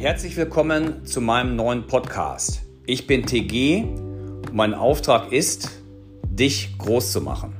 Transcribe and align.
Herzlich 0.00 0.34
willkommen 0.38 1.04
zu 1.04 1.20
meinem 1.20 1.56
neuen 1.56 1.86
Podcast. 1.86 2.62
Ich 2.86 3.06
bin 3.06 3.26
TG 3.26 3.84
und 3.84 4.54
mein 4.54 4.72
Auftrag 4.72 5.30
ist, 5.30 5.82
dich 6.24 6.78
groß 6.78 7.12
zu 7.12 7.20
machen. 7.20 7.52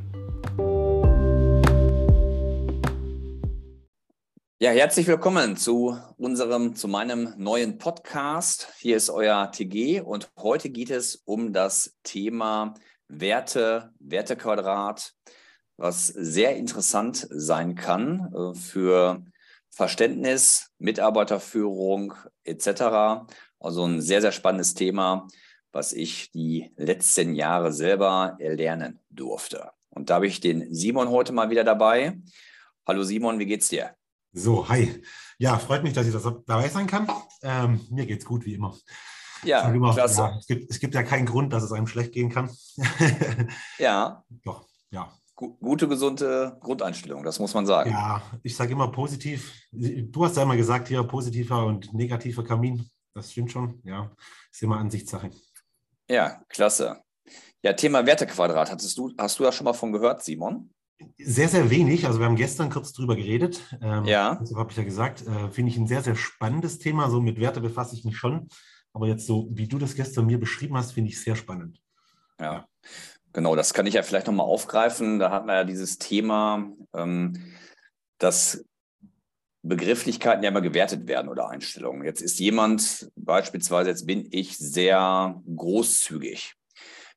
Ja, 4.58 4.71
herzlich 4.71 5.06
willkommen 5.06 5.58
zu 5.58 5.99
unserem, 6.17 6.74
zu 6.74 6.88
meinem 6.88 7.35
neuen 7.37 7.76
Podcast. 7.76 8.72
Hier 8.79 8.97
ist 8.97 9.11
euer 9.11 9.53
TG 9.53 10.01
und 10.01 10.31
heute 10.38 10.71
geht 10.71 10.88
es 10.88 11.17
um 11.17 11.53
das 11.53 11.99
Thema 12.04 12.72
Werte, 13.07 13.93
Wertequadrat, 13.99 15.13
was 15.77 16.07
sehr 16.07 16.57
interessant 16.57 17.27
sein 17.29 17.75
kann 17.75 18.33
äh, 18.34 18.55
für 18.55 19.27
Verständnis, 19.70 20.70
Mitarbeiterführung 20.79 22.15
etc. 22.45 23.27
Also 23.59 23.87
ein 23.87 24.01
sehr, 24.01 24.20
sehr 24.20 24.33
spannendes 24.33 24.74
Thema, 24.74 25.28
was 25.73 25.92
ich 25.92 26.30
die 26.33 26.73
letzten 26.77 27.34
Jahre 27.34 27.73
selber 27.73 28.37
erlernen 28.38 29.01
durfte. 29.11 29.70
Und 29.91 30.11
da 30.11 30.16
habe 30.16 30.27
ich 30.27 30.41
den 30.41 30.73
Simon 30.75 31.09
heute 31.09 31.33
mal 31.33 31.51
wieder 31.51 31.64
dabei. 31.64 32.19
Hallo 32.87 33.02
Simon, 33.02 33.38
wie 33.38 33.47
geht's 33.47 33.69
dir? 33.69 33.95
So, 34.33 34.69
hi. 34.69 35.02
Ja, 35.38 35.59
freut 35.59 35.83
mich, 35.83 35.92
dass 35.92 36.06
ich 36.06 36.12
das 36.12 36.23
dabei 36.23 36.69
sein 36.69 36.87
kann. 36.87 37.09
Ähm, 37.42 37.80
mir 37.91 38.06
geht's 38.06 38.25
gut, 38.25 38.45
wie 38.45 38.55
immer. 38.55 38.77
Ja, 39.42 39.69
immer. 39.70 39.97
Ja, 39.97 40.05
es, 40.05 40.47
gibt, 40.47 40.70
es 40.70 40.78
gibt 40.80 40.95
ja 40.95 41.02
keinen 41.02 41.27
Grund, 41.27 41.52
dass 41.52 41.62
es 41.62 41.73
einem 41.73 41.87
schlecht 41.87 42.12
gehen 42.12 42.30
kann. 42.30 42.50
ja. 43.78 44.25
Doch, 44.45 44.66
ja. 44.91 45.12
Gute, 45.40 45.88
gesunde 45.88 46.58
Grundeinstellung, 46.60 47.24
das 47.24 47.38
muss 47.38 47.54
man 47.54 47.64
sagen. 47.64 47.90
Ja, 47.90 48.22
ich 48.42 48.54
sage 48.54 48.72
immer 48.72 48.88
positiv. 48.88 49.54
Du 49.72 50.24
hast 50.24 50.36
ja 50.36 50.42
immer 50.42 50.56
gesagt, 50.56 50.88
hier 50.88 51.02
positiver 51.05 51.64
und 51.64 51.94
negativer 51.94 52.44
Kamin. 52.44 52.91
Das 53.14 53.32
stimmt 53.32 53.50
schon. 53.50 53.80
Ja, 53.84 54.10
ist 54.52 54.62
immer 54.62 54.77
Ansichtssache. 54.77 55.30
Ja, 56.08 56.42
klasse. 56.48 57.00
Ja, 57.62 57.72
Thema 57.72 58.05
Wertequadrat. 58.05 58.70
Hattest 58.70 58.98
du, 58.98 59.12
hast 59.16 59.38
du 59.38 59.44
da 59.44 59.52
schon 59.52 59.64
mal 59.64 59.72
von 59.72 59.92
gehört, 59.92 60.22
Simon? 60.22 60.70
Sehr, 61.16 61.48
sehr 61.48 61.70
wenig. 61.70 62.06
Also 62.06 62.19
wir 62.19 62.27
haben 62.27 62.36
gestern 62.36 62.69
kurz 62.69 62.92
drüber 62.92 63.16
geredet. 63.16 63.62
Ähm, 63.80 64.04
ja. 64.04 64.34
Deshalb 64.34 64.58
habe 64.58 64.70
ich 64.70 64.77
ja 64.77 64.84
gesagt, 64.84 65.27
äh, 65.27 65.50
finde 65.50 65.70
ich 65.72 65.78
ein 65.78 65.86
sehr, 65.86 66.02
sehr 66.02 66.16
spannendes 66.16 66.78
Thema. 66.78 67.08
So 67.08 67.22
mit 67.22 67.41
Werte 67.41 67.62
befasse 67.62 67.94
ich 67.94 68.04
mich 68.04 68.19
schon. 68.19 68.48
Aber 68.92 69.06
jetzt 69.06 69.27
so, 69.27 69.48
wie 69.52 69.69
du 69.69 69.78
das 69.78 69.94
gestern 69.94 70.27
mir 70.27 70.38
beschrieben 70.38 70.77
hast, 70.77 70.92
finde 70.92 71.10
ich 71.10 71.22
sehr 71.22 71.36
spannend. 71.36 71.80
Ja, 72.38 72.66
genau. 73.33 73.56
Das 73.56 73.75
kann 73.75 73.86
ich 73.86 73.95
ja 73.95 74.03
vielleicht 74.03 74.27
nochmal 74.27 74.47
aufgreifen. 74.47 75.19
Da 75.19 75.31
hatten 75.31 75.47
wir 75.47 75.55
ja 75.55 75.64
dieses 75.64 75.98
Thema, 75.98 76.70
ähm, 76.95 77.53
dass 78.19 78.64
Begrifflichkeiten 79.62 80.42
ja 80.42 80.50
immer 80.50 80.62
gewertet 80.62 81.06
werden 81.06 81.28
oder 81.28 81.48
Einstellungen. 81.48 82.05
Jetzt 82.05 82.22
ist 82.22 82.39
jemand, 82.39 83.11
beispielsweise 83.17 83.91
jetzt 83.91 84.06
bin 84.06 84.27
ich 84.31 84.56
sehr 84.56 85.41
großzügig. 85.55 86.55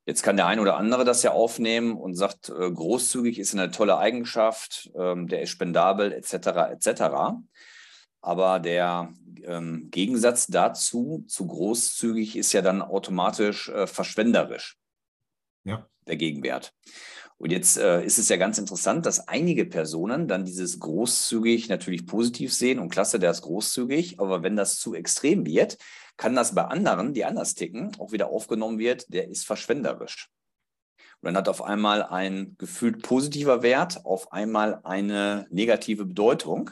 Jetzt 0.05 0.23
kann 0.23 0.35
der 0.35 0.47
eine 0.47 0.61
oder 0.61 0.75
andere 0.75 1.05
das 1.05 1.23
ja 1.23 1.31
aufnehmen 1.31 1.95
und 1.95 2.15
sagt, 2.15 2.49
äh, 2.49 2.71
großzügig 2.71 3.39
ist 3.39 3.53
eine 3.53 3.71
tolle 3.71 3.97
Eigenschaft, 3.97 4.91
ähm, 4.97 5.27
der 5.27 5.41
ist 5.43 5.51
spendabel 5.51 6.11
etc. 6.11 6.33
etc. 6.71 7.03
Aber 8.21 8.59
der 8.59 9.13
ähm, 9.43 9.89
Gegensatz 9.91 10.47
dazu, 10.47 11.23
zu 11.27 11.47
großzügig, 11.47 12.35
ist 12.35 12.51
ja 12.51 12.61
dann 12.61 12.81
automatisch 12.81 13.69
äh, 13.69 13.87
verschwenderisch. 13.87 14.77
Ja. 15.63 15.87
Der 16.07 16.15
Gegenwert. 16.15 16.73
Und 17.37 17.51
jetzt 17.51 17.77
äh, 17.77 18.03
ist 18.05 18.19
es 18.19 18.29
ja 18.29 18.37
ganz 18.37 18.57
interessant, 18.57 19.05
dass 19.05 19.27
einige 19.27 19.65
Personen 19.65 20.27
dann 20.27 20.45
dieses 20.45 20.79
großzügig 20.79 21.67
natürlich 21.67 22.05
positiv 22.05 22.53
sehen 22.53 22.79
und 22.79 22.89
klasse, 22.89 23.19
der 23.19 23.31
ist 23.31 23.41
großzügig. 23.41 24.19
Aber 24.19 24.43
wenn 24.43 24.55
das 24.55 24.79
zu 24.79 24.93
extrem 24.93 25.45
wird, 25.45 25.77
kann 26.15 26.35
das 26.35 26.55
bei 26.55 26.63
anderen, 26.63 27.13
die 27.13 27.25
anders 27.25 27.55
ticken, 27.55 27.91
auch 27.99 28.11
wieder 28.11 28.29
aufgenommen 28.29 28.79
wird, 28.79 29.11
der 29.13 29.27
ist 29.29 29.45
verschwenderisch. 29.45 30.29
Und 31.21 31.27
dann 31.27 31.37
hat 31.37 31.49
auf 31.49 31.61
einmal 31.61 32.03
ein 32.03 32.55
gefühlt 32.57 33.01
positiver 33.01 33.61
Wert 33.61 34.05
auf 34.05 34.31
einmal 34.31 34.79
eine 34.83 35.47
negative 35.49 36.05
Bedeutung. 36.05 36.69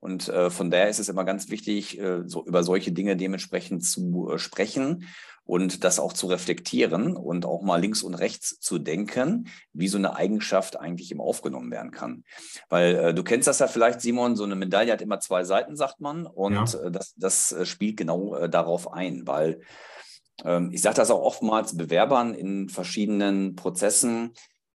Und 0.00 0.28
äh, 0.28 0.50
von 0.50 0.70
daher 0.70 0.88
ist 0.88 1.00
es 1.00 1.08
immer 1.08 1.24
ganz 1.24 1.48
wichtig, 1.50 1.98
äh, 1.98 2.22
so 2.24 2.44
über 2.46 2.62
solche 2.62 2.92
Dinge 2.92 3.16
dementsprechend 3.16 3.84
zu 3.84 4.30
äh, 4.30 4.38
sprechen 4.38 5.06
und 5.48 5.82
das 5.82 5.98
auch 5.98 6.12
zu 6.12 6.26
reflektieren 6.26 7.16
und 7.16 7.46
auch 7.46 7.62
mal 7.62 7.80
links 7.80 8.02
und 8.02 8.12
rechts 8.14 8.60
zu 8.60 8.78
denken, 8.78 9.48
wie 9.72 9.88
so 9.88 9.96
eine 9.96 10.14
Eigenschaft 10.14 10.78
eigentlich 10.78 11.10
eben 11.10 11.22
aufgenommen 11.22 11.70
werden 11.70 11.90
kann. 11.90 12.24
Weil 12.68 12.96
äh, 12.96 13.14
du 13.14 13.24
kennst 13.24 13.48
das 13.48 13.58
ja 13.58 13.66
vielleicht, 13.66 14.02
Simon, 14.02 14.36
so 14.36 14.44
eine 14.44 14.56
Medaille 14.56 14.92
hat 14.92 15.00
immer 15.00 15.20
zwei 15.20 15.44
Seiten, 15.44 15.74
sagt 15.74 16.00
man. 16.00 16.26
Und 16.26 16.52
ja. 16.74 16.80
Äh, 16.80 16.90
das, 16.90 17.14
das 17.16 17.52
äh, 17.52 17.64
spielt 17.64 17.96
genau 17.96 18.34
äh, 18.34 18.50
darauf 18.50 18.92
ein, 18.92 19.26
weil 19.26 19.62
ähm, 20.44 20.68
ich 20.70 20.82
sage 20.82 20.96
das 20.96 21.10
auch 21.10 21.22
oftmals 21.22 21.78
Bewerbern 21.78 22.34
in 22.34 22.68
verschiedenen 22.68 23.56
Prozessen, 23.56 24.34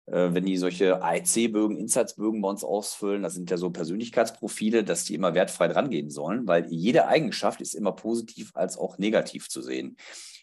äh, 0.06 0.28
wenn 0.30 0.46
die 0.46 0.56
solche 0.56 1.02
AEC-Bögen, 1.02 1.78
Insights-Bögen 1.78 2.42
bei 2.42 2.48
uns 2.48 2.62
ausfüllen, 2.62 3.24
das 3.24 3.34
sind 3.34 3.50
ja 3.50 3.56
so 3.56 3.70
Persönlichkeitsprofile, 3.70 4.84
dass 4.84 5.04
die 5.04 5.16
immer 5.16 5.34
wertfrei 5.34 5.66
drangehen 5.66 6.10
sollen, 6.10 6.46
weil 6.46 6.66
jede 6.72 7.08
Eigenschaft 7.08 7.60
ist 7.60 7.74
immer 7.74 7.90
positiv 7.90 8.52
als 8.54 8.78
auch 8.78 8.98
negativ 8.98 9.48
zu 9.48 9.62
sehen. 9.62 9.96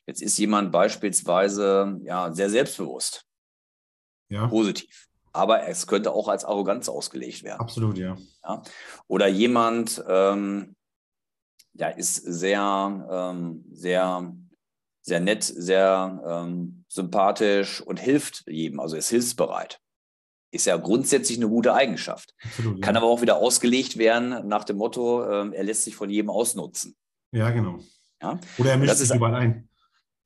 Jetzt 0.07 0.21
ist 0.21 0.37
jemand 0.37 0.71
beispielsweise 0.71 1.99
ja, 2.03 2.31
sehr 2.31 2.49
selbstbewusst. 2.49 3.25
Ja. 4.29 4.47
Positiv. 4.47 5.07
Aber 5.33 5.67
es 5.67 5.85
könnte 5.85 6.11
auch 6.11 6.29
als 6.29 6.45
Arroganz 6.45 6.89
ausgelegt 6.89 7.43
werden. 7.43 7.59
Absolut, 7.59 7.97
ja. 7.97 8.17
ja? 8.43 8.63
Oder 9.07 9.27
jemand 9.27 10.03
ähm, 10.07 10.75
ja, 11.73 11.89
ist 11.89 12.15
sehr, 12.15 13.07
ähm, 13.11 13.65
sehr, 13.71 14.33
sehr 15.01 15.19
nett, 15.19 15.43
sehr 15.43 16.23
ähm, 16.25 16.85
sympathisch 16.87 17.81
und 17.81 17.99
hilft 17.99 18.45
jedem, 18.47 18.79
also 18.79 18.95
ist 18.95 19.09
hilfsbereit. 19.09 19.79
Ist 20.51 20.65
ja 20.65 20.77
grundsätzlich 20.77 21.37
eine 21.37 21.49
gute 21.49 21.73
Eigenschaft. 21.73 22.33
Absolut, 22.41 22.81
Kann 22.81 22.95
aber 22.95 23.07
auch 23.07 23.21
wieder 23.21 23.37
ausgelegt 23.37 23.97
werden 23.97 24.47
nach 24.47 24.63
dem 24.63 24.77
Motto, 24.77 25.29
ähm, 25.29 25.53
er 25.53 25.65
lässt 25.65 25.83
sich 25.83 25.95
von 25.95 26.09
jedem 26.09 26.29
ausnutzen. 26.29 26.95
Ja, 27.31 27.51
genau. 27.51 27.79
Ja? 28.21 28.39
Oder 28.57 28.71
er 28.71 28.77
mischt 28.77 28.95
sich 28.95 29.13
überall 29.13 29.35
ein. 29.35 29.69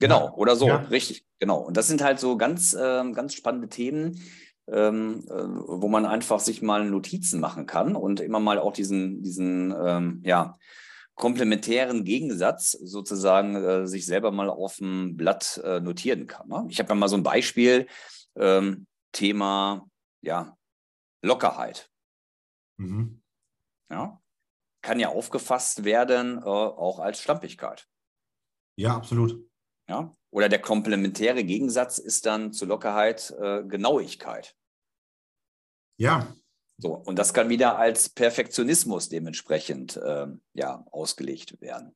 Genau, 0.02 0.26
ja. 0.26 0.34
oder 0.34 0.56
so, 0.56 0.68
ja. 0.68 0.78
richtig, 0.78 1.24
genau. 1.40 1.60
Und 1.60 1.78
das 1.78 1.88
sind 1.88 2.04
halt 2.04 2.20
so 2.20 2.36
ganz, 2.36 2.74
äh, 2.74 3.12
ganz 3.14 3.36
spannende 3.36 3.70
Themen, 3.70 4.20
ähm, 4.68 5.24
äh, 5.30 5.32
wo 5.32 5.88
man 5.88 6.06
einfach 6.06 6.40
sich 6.40 6.62
mal 6.62 6.84
Notizen 6.90 7.40
machen 7.40 7.68
kann 7.68 7.96
und 7.96 8.20
immer 8.20 8.40
mal 8.40 8.58
auch 8.58 8.74
diesen, 8.74 9.22
diesen 9.22 9.74
ähm, 9.80 10.22
ja, 10.26 10.58
komplementären 11.16 12.04
Gegensatz 12.04 12.72
sozusagen 12.72 13.56
äh, 13.56 13.88
sich 13.88 14.08
selber 14.08 14.32
mal 14.32 14.50
auf 14.50 14.78
dem 14.78 15.16
Blatt 15.18 15.62
äh, 15.64 15.80
notieren 15.80 16.26
kann. 16.26 16.48
Ne? 16.48 16.66
Ich 16.70 16.80
habe 16.80 16.90
ja 16.90 16.96
mal 16.96 17.08
so 17.08 17.16
ein 17.16 17.24
Beispiel, 17.24 17.88
ähm, 18.36 18.88
Thema 19.12 19.88
ja, 20.22 20.58
Lockerheit. 21.22 21.92
Mhm. 22.78 23.22
Ja, 23.92 24.20
kann 24.82 25.00
ja 25.00 25.10
aufgefasst 25.10 25.84
werden 25.84 26.40
äh, 26.40 26.46
auch 26.46 26.98
als 27.00 27.22
Schlampigkeit. 27.22 27.88
Ja, 28.78 28.96
absolut. 28.96 29.51
Ja? 29.92 30.16
Oder 30.30 30.48
der 30.48 30.62
komplementäre 30.62 31.44
Gegensatz 31.44 31.98
ist 31.98 32.26
dann 32.26 32.54
zur 32.54 32.70
Lockerheit 32.70 33.36
äh, 33.42 33.64
Genauigkeit. 33.64 34.56
Ja. 35.98 36.34
So, 36.78 36.94
und 36.94 37.20
das 37.20 37.34
kann 37.34 37.50
wieder 37.50 37.78
als 37.78 38.08
Perfektionismus 38.08 39.10
dementsprechend 39.10 39.98
äh, 39.98 40.28
ja, 40.54 40.86
ausgelegt 40.92 41.60
werden. 41.60 41.94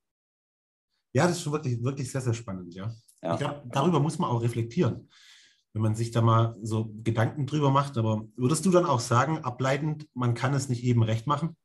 Ja, 1.13 1.25
das 1.25 1.37
ist 1.37 1.43
schon 1.43 1.53
wirklich, 1.53 1.81
wirklich 1.81 2.11
sehr, 2.11 2.19
sehr 2.19 2.33
spannend, 2.33 2.75
ja. 2.75 2.93
ja. 3.23 3.33
Ich 3.33 3.39
glaube, 3.39 3.63
darüber 3.71 4.01
muss 4.01 4.19
man 4.19 4.29
auch 4.29 4.41
reflektieren, 4.41 5.09
wenn 5.71 5.81
man 5.81 5.95
sich 5.95 6.11
da 6.11 6.21
mal 6.21 6.57
so 6.61 6.91
Gedanken 7.01 7.47
drüber 7.47 7.71
macht. 7.71 7.97
Aber 7.97 8.27
würdest 8.35 8.65
du 8.65 8.71
dann 8.71 8.85
auch 8.85 8.99
sagen, 8.99 9.37
ableitend, 9.37 10.09
man 10.13 10.33
kann 10.33 10.53
es 10.53 10.67
nicht 10.67 10.83
eben 10.83 11.01
recht 11.01 11.27
machen? 11.27 11.55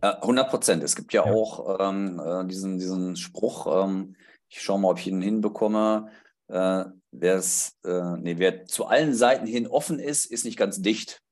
100 0.00 0.48
Prozent. 0.48 0.84
Es 0.84 0.94
gibt 0.94 1.12
ja, 1.12 1.26
ja. 1.26 1.32
auch 1.32 1.80
ähm, 1.80 2.20
äh, 2.24 2.46
diesen, 2.46 2.78
diesen 2.78 3.16
Spruch, 3.16 3.66
ähm, 3.66 4.14
ich 4.48 4.62
schaue 4.62 4.78
mal, 4.80 4.90
ob 4.90 4.98
ich 4.98 5.06
ihn 5.06 5.22
hinbekomme. 5.22 6.10
Äh, 6.48 6.84
äh, 7.12 8.16
nee, 8.18 8.38
wer 8.38 8.64
zu 8.66 8.86
allen 8.86 9.14
Seiten 9.14 9.46
hin 9.46 9.66
offen 9.66 9.98
ist, 9.98 10.26
ist 10.26 10.44
nicht 10.44 10.56
ganz 10.56 10.80
dicht. 10.80 11.22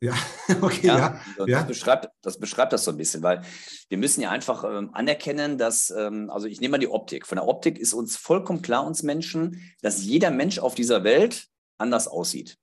Ja, 0.00 0.14
okay, 0.60 0.86
ja. 0.86 0.98
ja. 0.98 1.20
Das, 1.36 1.48
ja. 1.48 1.62
Beschreibt, 1.62 2.08
das 2.22 2.38
beschreibt 2.38 2.72
das 2.72 2.84
so 2.84 2.92
ein 2.92 2.96
bisschen, 2.96 3.22
weil 3.22 3.42
wir 3.88 3.98
müssen 3.98 4.20
ja 4.20 4.30
einfach 4.30 4.64
ähm, 4.64 4.90
anerkennen, 4.92 5.58
dass, 5.58 5.90
ähm, 5.90 6.30
also 6.30 6.46
ich 6.46 6.60
nehme 6.60 6.72
mal 6.72 6.78
die 6.78 6.88
Optik. 6.88 7.26
Von 7.26 7.36
der 7.36 7.48
Optik 7.48 7.78
ist 7.78 7.94
uns 7.94 8.16
vollkommen 8.16 8.62
klar, 8.62 8.86
uns 8.86 9.02
Menschen, 9.02 9.72
dass 9.82 10.04
jeder 10.04 10.30
Mensch 10.30 10.60
auf 10.60 10.74
dieser 10.74 11.02
Welt 11.02 11.48
anders 11.78 12.06
aussieht 12.06 12.58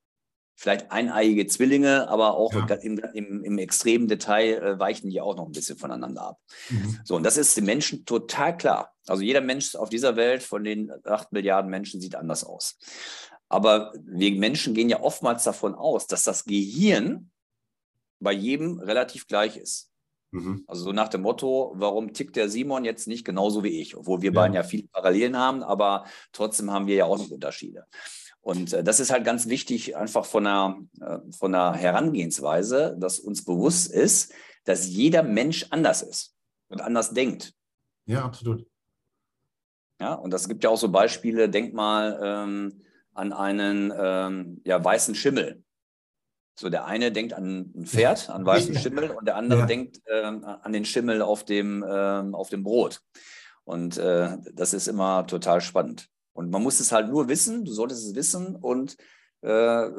vielleicht 0.56 0.92
eineiige 0.92 1.46
Zwillinge, 1.48 2.08
aber 2.08 2.36
auch 2.36 2.54
ja. 2.54 2.66
im, 2.76 2.98
im, 3.14 3.44
im, 3.44 3.58
extremen 3.58 4.08
Detail 4.08 4.62
äh, 4.64 4.80
weichen 4.80 5.10
die 5.10 5.22
auch 5.22 5.36
noch 5.36 5.46
ein 5.46 5.52
bisschen 5.52 5.78
voneinander 5.78 6.22
ab. 6.22 6.40
Mhm. 6.70 7.00
So, 7.04 7.16
und 7.16 7.24
das 7.24 7.38
ist 7.38 7.56
den 7.58 7.66
Menschen 7.66 8.06
total 8.06 8.56
klar. 8.58 8.94
Also 9.06 9.22
jeder 9.22 9.42
Mensch 9.42 9.76
auf 9.76 9.90
dieser 9.90 10.16
Welt 10.16 10.44
von 10.44 10.64
den 10.64 10.92
acht 11.04 11.32
Milliarden 11.32 11.70
Menschen 11.70 12.00
sieht 12.02 12.16
anders 12.16 12.44
aus. 12.44 12.78
Aber 13.50 13.94
wir 14.02 14.32
Menschen 14.36 14.74
gehen 14.74 14.90
ja 14.90 15.02
oftmals 15.02 15.44
davon 15.44 15.76
aus, 15.76 16.08
dass 16.08 16.24
das 16.24 16.46
Gehirn 16.46 17.30
bei 18.20 18.32
jedem 18.32 18.80
relativ 18.80 19.28
gleich 19.28 19.58
ist. 19.58 19.92
Mhm. 20.32 20.64
Also 20.68 20.86
so 20.86 20.92
nach 20.92 21.10
dem 21.10 21.22
Motto, 21.22 21.74
warum 21.76 22.14
tickt 22.14 22.36
der 22.36 22.50
Simon 22.50 22.86
jetzt 22.86 23.08
nicht 23.08 23.26
genauso 23.26 23.64
wie 23.64 23.82
ich? 23.82 23.96
Obwohl 23.96 24.22
wir 24.22 24.32
ja. 24.32 24.36
beiden 24.36 24.56
ja 24.56 24.64
viele 24.64 24.88
Parallelen 24.88 25.38
haben, 25.38 25.64
aber 25.64 26.06
trotzdem 26.32 26.72
haben 26.72 26.88
wir 26.88 26.96
ja 26.96 27.06
auch 27.06 27.18
noch 27.18 27.30
Unterschiede. 27.30 27.86
Und 28.46 28.74
äh, 28.74 28.84
das 28.84 29.00
ist 29.00 29.12
halt 29.12 29.26
ganz 29.26 29.48
wichtig, 29.48 29.98
einfach 29.98 30.24
von 30.24 30.44
der, 30.44 30.78
äh, 31.02 31.18
von 31.32 31.52
der 31.52 31.74
Herangehensweise, 31.74 32.96
dass 33.00 33.20
uns 33.20 33.44
bewusst 33.44 33.92
ist, 33.92 34.32
dass 34.66 34.88
jeder 34.88 35.24
Mensch 35.24 35.66
anders 35.72 36.04
ist 36.04 36.36
und 36.68 36.80
anders 36.80 37.12
denkt. 37.12 37.56
Ja, 38.06 38.24
absolut. 38.24 38.68
Ja, 40.00 40.14
und 40.14 40.30
das 40.32 40.48
gibt 40.48 40.64
ja 40.64 40.70
auch 40.70 40.78
so 40.78 40.90
Beispiele, 40.90 41.50
denk 41.50 41.74
mal 41.74 42.20
ähm, 42.22 42.82
an 43.16 43.34
einen 43.34 43.92
ähm, 43.98 44.62
ja, 44.64 44.84
weißen 44.84 45.16
Schimmel. 45.16 45.64
So, 46.54 46.70
der 46.70 46.86
eine 46.86 47.12
denkt 47.12 47.34
an 47.34 47.72
ein 47.76 47.86
Pferd, 47.88 48.30
an 48.30 48.46
weißen 48.46 48.76
Schimmel 48.78 49.10
und 49.10 49.26
der 49.26 49.38
andere 49.38 49.62
ja. 49.62 49.66
denkt 49.66 50.02
äh, 50.06 50.22
an 50.22 50.72
den 50.72 50.86
Schimmel 50.86 51.24
auf 51.24 51.46
dem, 51.46 51.82
äh, 51.82 51.88
auf 52.32 52.50
dem 52.50 52.62
Brot. 52.62 53.02
Und 53.64 53.98
äh, 53.98 54.38
das 54.54 54.76
ist 54.76 54.88
immer 54.88 55.26
total 55.26 55.62
spannend. 55.62 56.12
Und 56.36 56.52
man 56.52 56.62
muss 56.62 56.82
es 56.82 56.92
halt 56.92 57.10
nur 57.10 57.30
wissen, 57.30 57.64
du 57.64 57.72
solltest 57.72 58.06
es 58.06 58.14
wissen 58.14 58.58
und 58.58 58.98
äh, 59.42 59.90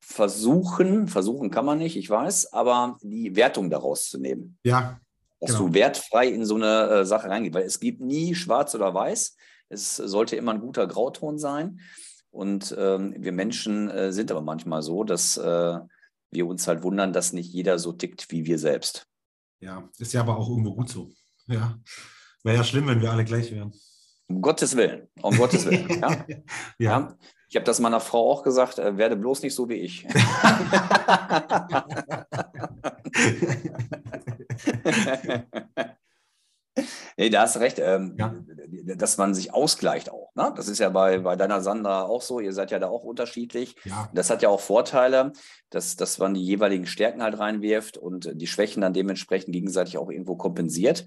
versuchen, 0.00 1.06
versuchen 1.06 1.50
kann 1.50 1.64
man 1.64 1.78
nicht, 1.78 1.96
ich 1.96 2.10
weiß, 2.10 2.52
aber 2.52 2.98
die 3.02 3.36
Wertung 3.36 3.70
daraus 3.70 4.10
zu 4.10 4.18
nehmen. 4.18 4.58
Ja. 4.64 5.00
Dass 5.40 5.52
genau. 5.52 5.68
du 5.68 5.74
wertfrei 5.74 6.26
in 6.26 6.44
so 6.44 6.56
eine 6.56 6.88
äh, 6.88 7.04
Sache 7.04 7.28
reingehst, 7.30 7.54
weil 7.54 7.62
es 7.62 7.78
gibt 7.78 8.00
nie 8.00 8.34
schwarz 8.34 8.74
oder 8.74 8.92
weiß. 8.92 9.36
Es 9.68 9.96
sollte 9.96 10.34
immer 10.34 10.52
ein 10.52 10.60
guter 10.60 10.88
Grauton 10.88 11.38
sein. 11.38 11.80
Und 12.30 12.74
ähm, 12.76 13.14
wir 13.16 13.30
Menschen 13.30 13.88
äh, 13.90 14.12
sind 14.12 14.32
aber 14.32 14.42
manchmal 14.42 14.82
so, 14.82 15.04
dass 15.04 15.36
äh, 15.36 15.78
wir 16.32 16.46
uns 16.48 16.66
halt 16.66 16.82
wundern, 16.82 17.12
dass 17.12 17.32
nicht 17.32 17.52
jeder 17.52 17.78
so 17.78 17.92
tickt 17.92 18.30
wie 18.32 18.44
wir 18.44 18.58
selbst. 18.58 19.06
Ja, 19.60 19.88
ist 19.98 20.12
ja 20.12 20.20
aber 20.22 20.36
auch 20.36 20.48
irgendwo 20.48 20.74
gut 20.74 20.88
so. 20.88 21.10
Ja. 21.46 21.78
Wäre 22.42 22.56
ja 22.56 22.64
schlimm, 22.64 22.88
wenn 22.88 23.00
wir 23.00 23.12
alle 23.12 23.24
gleich 23.24 23.52
wären. 23.52 23.72
Um 24.28 24.40
Gottes 24.40 24.76
Willen. 24.76 25.08
Um 25.22 25.36
Gottes 25.36 25.66
Willen. 25.66 25.88
ja. 26.00 26.24
ja. 26.78 27.16
Ich 27.48 27.56
habe 27.56 27.66
das 27.66 27.78
meiner 27.78 28.00
Frau 28.00 28.32
auch 28.32 28.42
gesagt, 28.42 28.78
äh, 28.78 28.96
werde 28.96 29.16
bloß 29.16 29.42
nicht 29.42 29.54
so 29.54 29.68
wie 29.68 29.74
ich. 29.74 30.06
Nee, 37.16 37.30
da 37.30 37.42
hast 37.42 37.56
du 37.56 37.60
recht, 37.60 37.78
ähm, 37.78 38.16
ja. 38.18 38.34
dass 38.96 39.16
man 39.16 39.34
sich 39.34 39.54
ausgleicht 39.54 40.10
auch. 40.10 40.34
Ne? 40.34 40.52
Das 40.56 40.68
ist 40.68 40.80
ja 40.80 40.88
bei, 40.88 41.18
bei 41.18 41.36
deiner 41.36 41.60
Sandra 41.60 42.02
auch 42.02 42.22
so. 42.22 42.40
Ihr 42.40 42.52
seid 42.52 42.70
ja 42.70 42.78
da 42.78 42.88
auch 42.88 43.04
unterschiedlich. 43.04 43.76
Ja. 43.84 44.10
Das 44.12 44.30
hat 44.30 44.42
ja 44.42 44.48
auch 44.48 44.60
Vorteile, 44.60 45.32
dass, 45.70 45.96
dass 45.96 46.18
man 46.18 46.34
die 46.34 46.44
jeweiligen 46.44 46.86
Stärken 46.86 47.22
halt 47.22 47.38
reinwirft 47.38 47.96
und 47.96 48.30
die 48.34 48.46
Schwächen 48.46 48.80
dann 48.80 48.92
dementsprechend 48.92 49.52
gegenseitig 49.52 49.98
auch 49.98 50.10
irgendwo 50.10 50.36
kompensiert. 50.36 51.06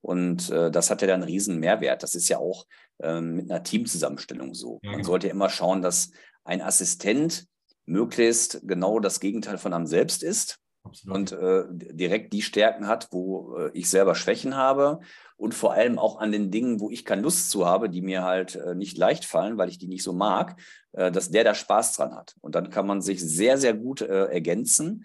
Und 0.00 0.50
äh, 0.50 0.70
das 0.70 0.90
hat 0.90 1.02
ja 1.02 1.08
dann 1.08 1.22
einen 1.22 1.30
riesen 1.30 1.58
Mehrwert. 1.58 2.02
Das 2.02 2.14
ist 2.14 2.28
ja 2.28 2.38
auch 2.38 2.66
ähm, 3.00 3.34
mit 3.34 3.50
einer 3.50 3.62
Teamzusammenstellung 3.62 4.54
so. 4.54 4.78
Ja, 4.82 4.90
Man 4.90 4.98
genau. 4.98 5.08
sollte 5.08 5.28
immer 5.28 5.50
schauen, 5.50 5.82
dass 5.82 6.10
ein 6.44 6.62
Assistent 6.62 7.46
möglichst 7.84 8.60
genau 8.64 9.00
das 9.00 9.18
Gegenteil 9.18 9.58
von 9.58 9.72
einem 9.72 9.86
selbst 9.86 10.22
ist. 10.22 10.58
Absolut. 10.88 11.16
und 11.16 11.32
äh, 11.32 11.64
direkt 11.70 12.32
die 12.32 12.42
Stärken 12.42 12.86
hat, 12.86 13.08
wo 13.10 13.56
äh, 13.56 13.70
ich 13.74 13.88
selber 13.88 14.14
Schwächen 14.14 14.56
habe 14.56 15.00
und 15.38 15.54
vor 15.54 15.72
allem 15.72 15.98
auch 15.98 16.18
an 16.18 16.32
den 16.32 16.50
Dingen, 16.50 16.80
wo 16.80 16.90
ich 16.90 17.04
keine 17.04 17.22
Lust 17.22 17.50
zu 17.50 17.64
habe, 17.64 17.88
die 17.88 18.02
mir 18.02 18.24
halt 18.24 18.56
äh, 18.56 18.74
nicht 18.74 18.98
leicht 18.98 19.24
fallen, 19.24 19.56
weil 19.56 19.68
ich 19.68 19.78
die 19.78 19.86
nicht 19.86 20.02
so 20.02 20.12
mag, 20.12 20.60
äh, 20.92 21.12
dass 21.12 21.30
der 21.30 21.44
da 21.44 21.54
Spaß 21.54 21.94
dran 21.94 22.14
hat. 22.14 22.34
Und 22.40 22.56
dann 22.56 22.70
kann 22.70 22.86
man 22.86 23.00
sich 23.00 23.20
sehr, 23.20 23.56
sehr 23.56 23.72
gut 23.72 24.00
äh, 24.00 24.26
ergänzen. 24.26 25.04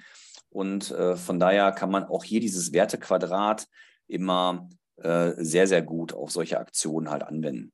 Und 0.49 0.89
äh, 0.91 1.15
von 1.15 1.39
daher 1.39 1.71
kann 1.71 1.91
man 1.91 2.05
auch 2.05 2.23
hier 2.23 2.39
dieses 2.39 2.73
Wertequadrat 2.73 3.67
immer 4.07 4.67
sehr, 4.95 5.65
sehr 5.65 5.81
gut 5.81 6.13
auf 6.13 6.29
solche 6.29 6.59
Aktionen 6.59 7.09
halt 7.09 7.23
anwenden. 7.23 7.73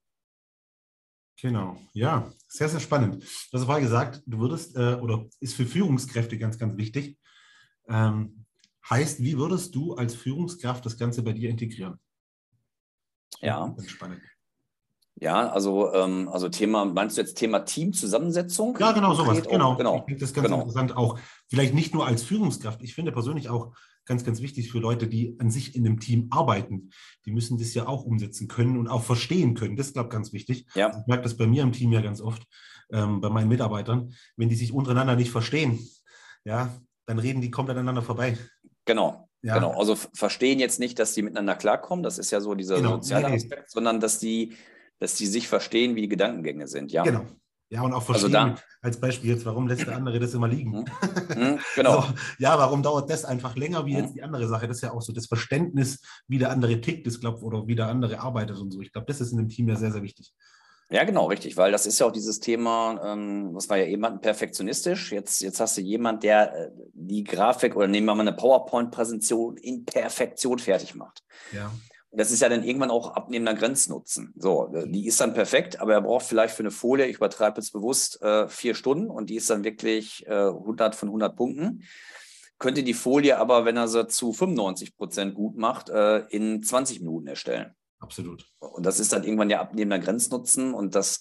Genau, 1.39 1.77
ja, 1.91 2.31
sehr, 2.47 2.69
sehr 2.69 2.79
spannend. 2.79 3.21
Du 3.51 3.57
hast 3.57 3.65
vorher 3.65 3.83
gesagt, 3.83 4.23
du 4.25 4.39
würdest, 4.39 4.77
oder 4.77 5.25
ist 5.41 5.53
für 5.55 5.65
Führungskräfte 5.65 6.37
ganz, 6.37 6.57
ganz 6.57 6.77
wichtig, 6.77 7.18
ähm, 7.89 8.45
heißt, 8.89 9.21
wie 9.21 9.37
würdest 9.37 9.75
du 9.75 9.95
als 9.95 10.15
Führungskraft 10.15 10.85
das 10.85 10.97
Ganze 10.97 11.23
bei 11.23 11.33
dir 11.33 11.49
integrieren? 11.49 11.99
Ja. 13.41 13.75
Spannend. 13.85 14.21
Ja, 15.21 15.49
also, 15.49 15.93
ähm, 15.93 16.29
also 16.29 16.47
Thema, 16.47 16.85
meinst 16.85 17.17
du 17.17 17.21
jetzt 17.21 17.35
Thema 17.35 17.59
Teamzusammensetzung? 17.59 18.77
Ja, 18.79 18.93
genau, 18.93 19.13
sowas. 19.13 19.41
Genau. 19.43 19.75
genau. 19.75 19.97
Ich 19.97 20.03
finde 20.05 20.21
das 20.21 20.33
ganz 20.33 20.47
genau. 20.47 20.61
interessant 20.61 20.95
auch. 20.95 21.19
Vielleicht 21.49 21.73
nicht 21.73 21.93
nur 21.93 22.07
als 22.07 22.23
Führungskraft. 22.23 22.81
Ich 22.83 22.95
finde 22.95 23.11
persönlich 23.11 23.49
auch 23.49 23.75
ganz, 24.05 24.23
ganz 24.23 24.41
wichtig 24.41 24.71
für 24.71 24.79
Leute, 24.79 25.07
die 25.07 25.35
an 25.39 25.51
sich 25.51 25.75
in 25.75 25.85
einem 25.85 25.99
Team 25.99 26.27
arbeiten. 26.31 26.91
Die 27.25 27.31
müssen 27.31 27.57
das 27.57 27.73
ja 27.73 27.87
auch 27.87 28.05
umsetzen 28.05 28.47
können 28.47 28.77
und 28.77 28.87
auch 28.87 29.03
verstehen 29.03 29.55
können. 29.55 29.75
Das 29.75 29.87
ist, 29.87 29.93
glaube 29.93 30.07
ich, 30.07 30.13
ganz 30.13 30.31
wichtig. 30.31 30.67
Ja. 30.73 30.89
Ich 30.97 31.07
merke 31.07 31.23
das 31.23 31.35
bei 31.35 31.47
mir 31.47 31.63
im 31.63 31.73
Team 31.73 31.91
ja 31.91 31.99
ganz 31.99 32.21
oft, 32.21 32.43
ähm, 32.91 33.19
bei 33.19 33.29
meinen 33.29 33.49
Mitarbeitern, 33.49 34.13
wenn 34.37 34.47
die 34.47 34.55
sich 34.55 34.71
untereinander 34.71 35.17
nicht 35.17 35.31
verstehen. 35.31 35.79
Ja, 36.45 36.73
dann 37.09 37.17
reden 37.17 37.41
die 37.41 37.49
komplett 37.49 37.75
aneinander 37.75 38.03
vorbei. 38.03 38.37
Genau. 38.85 39.27
Ja. 39.41 39.55
Genau, 39.55 39.71
also 39.71 39.95
verstehen 39.95 40.59
jetzt 40.59 40.79
nicht, 40.79 40.99
dass 40.99 41.13
die 41.13 41.23
miteinander 41.23 41.55
klarkommen, 41.55 42.03
das 42.03 42.19
ist 42.19 42.29
ja 42.29 42.39
so 42.39 42.53
dieser 42.53 42.75
genau. 42.75 42.95
soziale 42.95 43.27
Aspekt, 43.27 43.71
sondern 43.71 43.99
dass 43.99 44.19
die, 44.19 44.55
dass 44.99 45.15
die 45.15 45.25
sich 45.25 45.47
verstehen, 45.47 45.95
wie 45.95 46.01
die 46.01 46.09
Gedankengänge 46.09 46.67
sind, 46.67 46.91
ja. 46.91 47.03
Genau. 47.03 47.25
Ja, 47.71 47.81
und 47.81 47.93
auch 47.93 48.07
also 48.07 48.13
verstehen, 48.13 48.35
also 48.35 48.55
da, 48.55 48.61
als 48.81 48.99
Beispiel 48.99 49.29
jetzt, 49.31 49.45
warum 49.45 49.67
lässt 49.67 49.87
der 49.87 49.95
andere 49.95 50.19
das 50.19 50.33
immer 50.33 50.47
liegen? 50.47 50.71
Mhm. 50.71 50.85
mhm. 51.35 51.59
Genau. 51.75 52.01
so, 52.01 52.07
ja, 52.37 52.57
warum 52.57 52.83
dauert 52.83 53.09
das 53.09 53.25
einfach 53.25 53.55
länger 53.55 53.85
wie 53.85 53.93
mhm. 53.93 53.99
jetzt 53.99 54.15
die 54.15 54.21
andere 54.21 54.47
Sache? 54.47 54.67
Das 54.67 54.77
ist 54.77 54.83
ja 54.83 54.91
auch 54.91 55.01
so 55.01 55.13
das 55.13 55.25
Verständnis, 55.25 56.01
wie 56.27 56.37
der 56.37 56.51
andere 56.51 56.81
tickt, 56.81 57.07
das 57.07 57.19
glaube 57.19 57.41
oder 57.41 57.65
wie 57.65 57.75
der 57.75 57.87
andere 57.87 58.19
arbeitet 58.19 58.57
und 58.57 58.71
so. 58.71 58.81
Ich 58.81 58.91
glaube, 58.91 59.07
das 59.07 59.21
ist 59.21 59.31
in 59.31 59.37
dem 59.37 59.49
Team 59.49 59.67
ja 59.67 59.75
sehr, 59.75 59.91
sehr 59.91 60.03
wichtig. 60.03 60.33
Ja, 60.91 61.03
genau, 61.03 61.27
richtig, 61.27 61.55
weil 61.55 61.71
das 61.71 61.85
ist 61.85 61.99
ja 61.99 62.07
auch 62.07 62.11
dieses 62.11 62.39
Thema, 62.39 62.99
ähm, 63.03 63.49
was 63.53 63.69
war 63.69 63.77
ja 63.77 63.85
jemand 63.85 64.23
perfektionistisch. 64.23 65.11
Jetzt, 65.11 65.39
jetzt 65.41 65.59
hast 65.59 65.77
du 65.77 65.81
jemand, 65.81 66.23
der 66.23 66.55
äh, 66.55 66.71
die 66.93 67.23
Grafik 67.23 67.75
oder 67.75 67.87
nehmen 67.87 68.07
wir 68.07 68.15
mal 68.15 68.21
eine 68.21 68.35
PowerPoint-Präsentation 68.35 69.57
in 69.57 69.85
Perfektion 69.85 70.57
fertig 70.57 70.95
macht. 70.95 71.23
Ja. 71.51 71.71
Und 72.11 72.19
das 72.19 72.31
ist 72.31 72.41
ja 72.41 72.49
dann 72.49 72.63
irgendwann 72.63 72.89
auch 72.89 73.15
abnehmender 73.15 73.53
Grenznutzen. 73.53 74.33
So, 74.35 74.73
äh, 74.73 74.89
die 74.89 75.05
ist 75.05 75.21
dann 75.21 75.35
perfekt, 75.35 75.79
aber 75.79 75.93
er 75.93 76.01
braucht 76.01 76.25
vielleicht 76.25 76.55
für 76.55 76.63
eine 76.63 76.71
Folie, 76.71 77.05
ich 77.05 77.17
übertreibe 77.17 77.61
jetzt 77.61 77.71
bewusst, 77.71 78.19
äh, 78.23 78.47
vier 78.47 78.73
Stunden 78.73 79.11
und 79.11 79.29
die 79.29 79.35
ist 79.35 79.51
dann 79.51 79.63
wirklich 79.63 80.25
äh, 80.25 80.47
100 80.47 80.95
von 80.95 81.09
100 81.09 81.35
Punkten. 81.35 81.83
Könnte 82.57 82.81
die 82.81 82.95
Folie 82.95 83.37
aber, 83.37 83.63
wenn 83.63 83.77
er 83.77 83.87
sie 83.87 84.07
zu 84.07 84.33
95 84.33 84.97
Prozent 84.97 85.35
gut 85.35 85.55
macht, 85.55 85.89
äh, 85.89 86.21
in 86.29 86.63
20 86.63 86.99
Minuten 87.01 87.27
erstellen. 87.27 87.75
Absolut. 87.99 88.45
Und 88.59 88.85
das 88.85 88.99
ist 88.99 89.13
dann 89.13 89.23
irgendwann 89.23 89.49
der 89.49 89.61
abnehmender 89.61 89.99
Grenznutzen 89.99 90.73
und 90.73 90.95
dass 90.95 91.19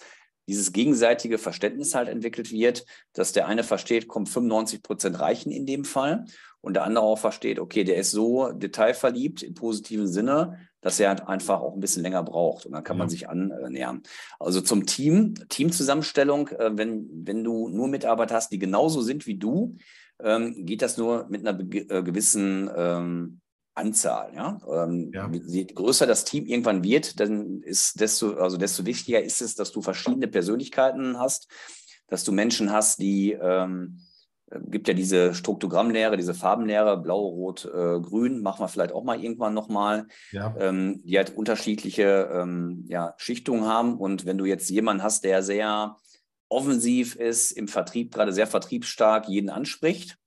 dieses 0.48 0.72
gegenseitige 0.72 1.36
Verständnis 1.36 1.94
halt 1.94 2.08
entwickelt 2.08 2.50
wird, 2.50 2.86
dass 3.12 3.32
der 3.32 3.46
eine 3.46 3.62
versteht, 3.62 4.08
kommt 4.08 4.28
95 4.28 4.82
Prozent 4.82 5.20
reichen 5.20 5.52
in 5.52 5.66
dem 5.66 5.84
Fall 5.84 6.24
und 6.60 6.74
der 6.74 6.84
andere 6.84 7.04
auch 7.04 7.18
versteht, 7.18 7.58
okay, 7.58 7.84
der 7.84 7.96
ist 7.96 8.10
so 8.10 8.50
detailverliebt 8.52 9.42
im 9.42 9.54
positiven 9.54 10.06
Sinne, 10.06 10.58
dass 10.80 10.98
er 10.98 11.10
halt 11.10 11.28
einfach 11.28 11.60
auch 11.60 11.74
ein 11.74 11.80
bisschen 11.80 12.02
länger 12.02 12.22
braucht 12.22 12.64
und 12.64 12.72
dann 12.72 12.82
kann 12.82 12.96
ja. 12.96 13.00
man 13.00 13.10
sich 13.10 13.28
annähern. 13.28 14.02
Also 14.38 14.60
zum 14.60 14.86
Team, 14.86 15.34
Teamzusammenstellung, 15.48 16.48
äh, 16.48 16.70
wenn, 16.72 17.08
wenn 17.12 17.44
du 17.44 17.68
nur 17.68 17.88
Mitarbeiter 17.88 18.34
hast, 18.34 18.50
die 18.50 18.58
genauso 18.58 19.02
sind 19.02 19.26
wie 19.26 19.36
du, 19.36 19.76
ähm, 20.20 20.64
geht 20.64 20.82
das 20.82 20.96
nur 20.96 21.26
mit 21.28 21.46
einer 21.46 21.60
äh, 21.60 22.02
gewissen 22.02 22.70
ähm, 22.74 23.40
Anzahl. 23.78 24.32
Ja? 24.34 24.60
Ähm, 24.70 25.10
ja. 25.14 25.30
Je 25.46 25.64
größer 25.64 26.06
das 26.06 26.24
Team 26.24 26.46
irgendwann 26.46 26.82
wird, 26.82 27.20
dann 27.20 27.62
ist 27.62 28.00
desto, 28.00 28.34
also 28.34 28.56
desto 28.56 28.84
wichtiger 28.84 29.22
ist 29.22 29.40
es, 29.40 29.54
dass 29.54 29.72
du 29.72 29.80
verschiedene 29.80 30.28
Persönlichkeiten 30.28 31.18
hast, 31.18 31.48
dass 32.08 32.24
du 32.24 32.32
Menschen 32.32 32.72
hast, 32.72 33.00
die 33.00 33.32
ähm, 33.32 34.00
äh, 34.50 34.58
gibt 34.66 34.88
ja 34.88 34.94
diese 34.94 35.34
Struktogrammlehre, 35.34 36.16
diese 36.16 36.34
Farbenlehre, 36.34 37.00
blau, 37.00 37.20
rot, 37.20 37.64
äh, 37.64 38.00
grün, 38.00 38.42
machen 38.42 38.60
wir 38.60 38.68
vielleicht 38.68 38.92
auch 38.92 39.04
mal 39.04 39.22
irgendwann 39.22 39.54
nochmal, 39.54 40.08
ja. 40.32 40.54
ähm, 40.58 41.02
die 41.04 41.16
halt 41.16 41.36
unterschiedliche 41.36 42.30
ähm, 42.32 42.84
ja, 42.88 43.14
Schichtungen 43.18 43.66
haben. 43.66 43.96
Und 43.98 44.26
wenn 44.26 44.38
du 44.38 44.44
jetzt 44.44 44.68
jemanden 44.70 45.02
hast, 45.02 45.24
der 45.24 45.42
sehr 45.42 45.96
offensiv 46.48 47.14
ist, 47.16 47.52
im 47.52 47.68
Vertrieb 47.68 48.12
gerade 48.12 48.32
sehr 48.32 48.46
vertriebsstark 48.46 49.28
jeden 49.28 49.50
anspricht, 49.50 50.18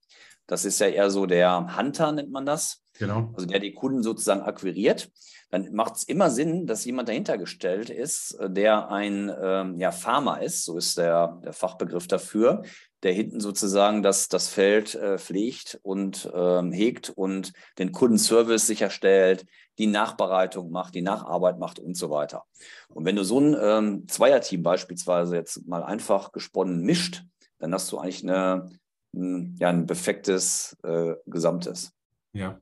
das 0.48 0.65
ist 0.65 0.79
ja 0.79 0.88
eher 0.88 1.10
so 1.10 1.25
der 1.25 1.77
Hunter, 1.77 2.12
nennt 2.12 2.31
man 2.31 2.46
das. 2.46 2.84
Genau. 3.01 3.31
Also 3.34 3.48
der 3.48 3.60
die 3.60 3.74
Kunden 3.74 4.03
sozusagen 4.03 4.41
akquiriert, 4.41 5.12
dann 5.50 5.74
macht 5.74 5.96
es 5.96 6.03
immer 6.03 6.29
Sinn, 6.29 6.67
dass 6.67 6.86
jemand 6.86 7.10
dahinter 7.10 7.39
gestellt 7.39 7.89
ist, 7.89 8.34
äh, 8.36 8.48
der 8.48 8.91
ein 8.91 9.34
ähm, 9.41 9.79
ja, 9.79 9.91
Farmer 9.91 10.43
ist, 10.43 10.65
so 10.65 10.77
ist 10.77 11.00
der, 11.00 11.39
der 11.43 11.51
Fachbegriff 11.51 12.08
dafür, 12.08 12.62
der 13.01 13.13
hinten 13.13 13.39
sozusagen 13.39 14.03
das, 14.03 14.29
das 14.29 14.50
Feld 14.50 14.93
äh, 14.93 15.17
pflegt 15.17 15.79
und 15.81 16.31
ähm, 16.31 16.72
hegt 16.72 17.10
und 17.10 17.53
den 17.79 17.91
Kundenservice 17.91 18.67
sicherstellt, 18.67 19.48
die 19.79 19.88
Nachbereitung 19.88 20.70
macht, 20.70 20.93
die 20.93 21.01
Nacharbeit 21.01 21.58
macht 21.58 21.79
und 21.79 21.98
so 21.98 22.12
weiter. 22.12 22.43
Und 22.89 23.05
wenn 23.05 23.15
du 23.15 23.24
so 23.24 23.39
ein 23.39 23.58
ähm, 23.60 24.08
Zweierteam 24.08 24.62
beispielsweise 24.62 25.38
jetzt 25.38 25.67
mal 25.67 25.81
einfach 25.81 26.34
gesponnen 26.34 26.81
mischt, 26.84 27.24
dann 27.58 27.74
hast 27.74 27.91
du 27.91 27.98
eigentlich 27.98 28.22
eine, 28.22 28.70
ein, 29.15 29.55
ja, 29.60 29.70
ein 29.70 29.88
perfektes 29.88 30.77
äh, 30.84 31.15
Gesamtes. 31.25 31.93
Ja. 32.34 32.62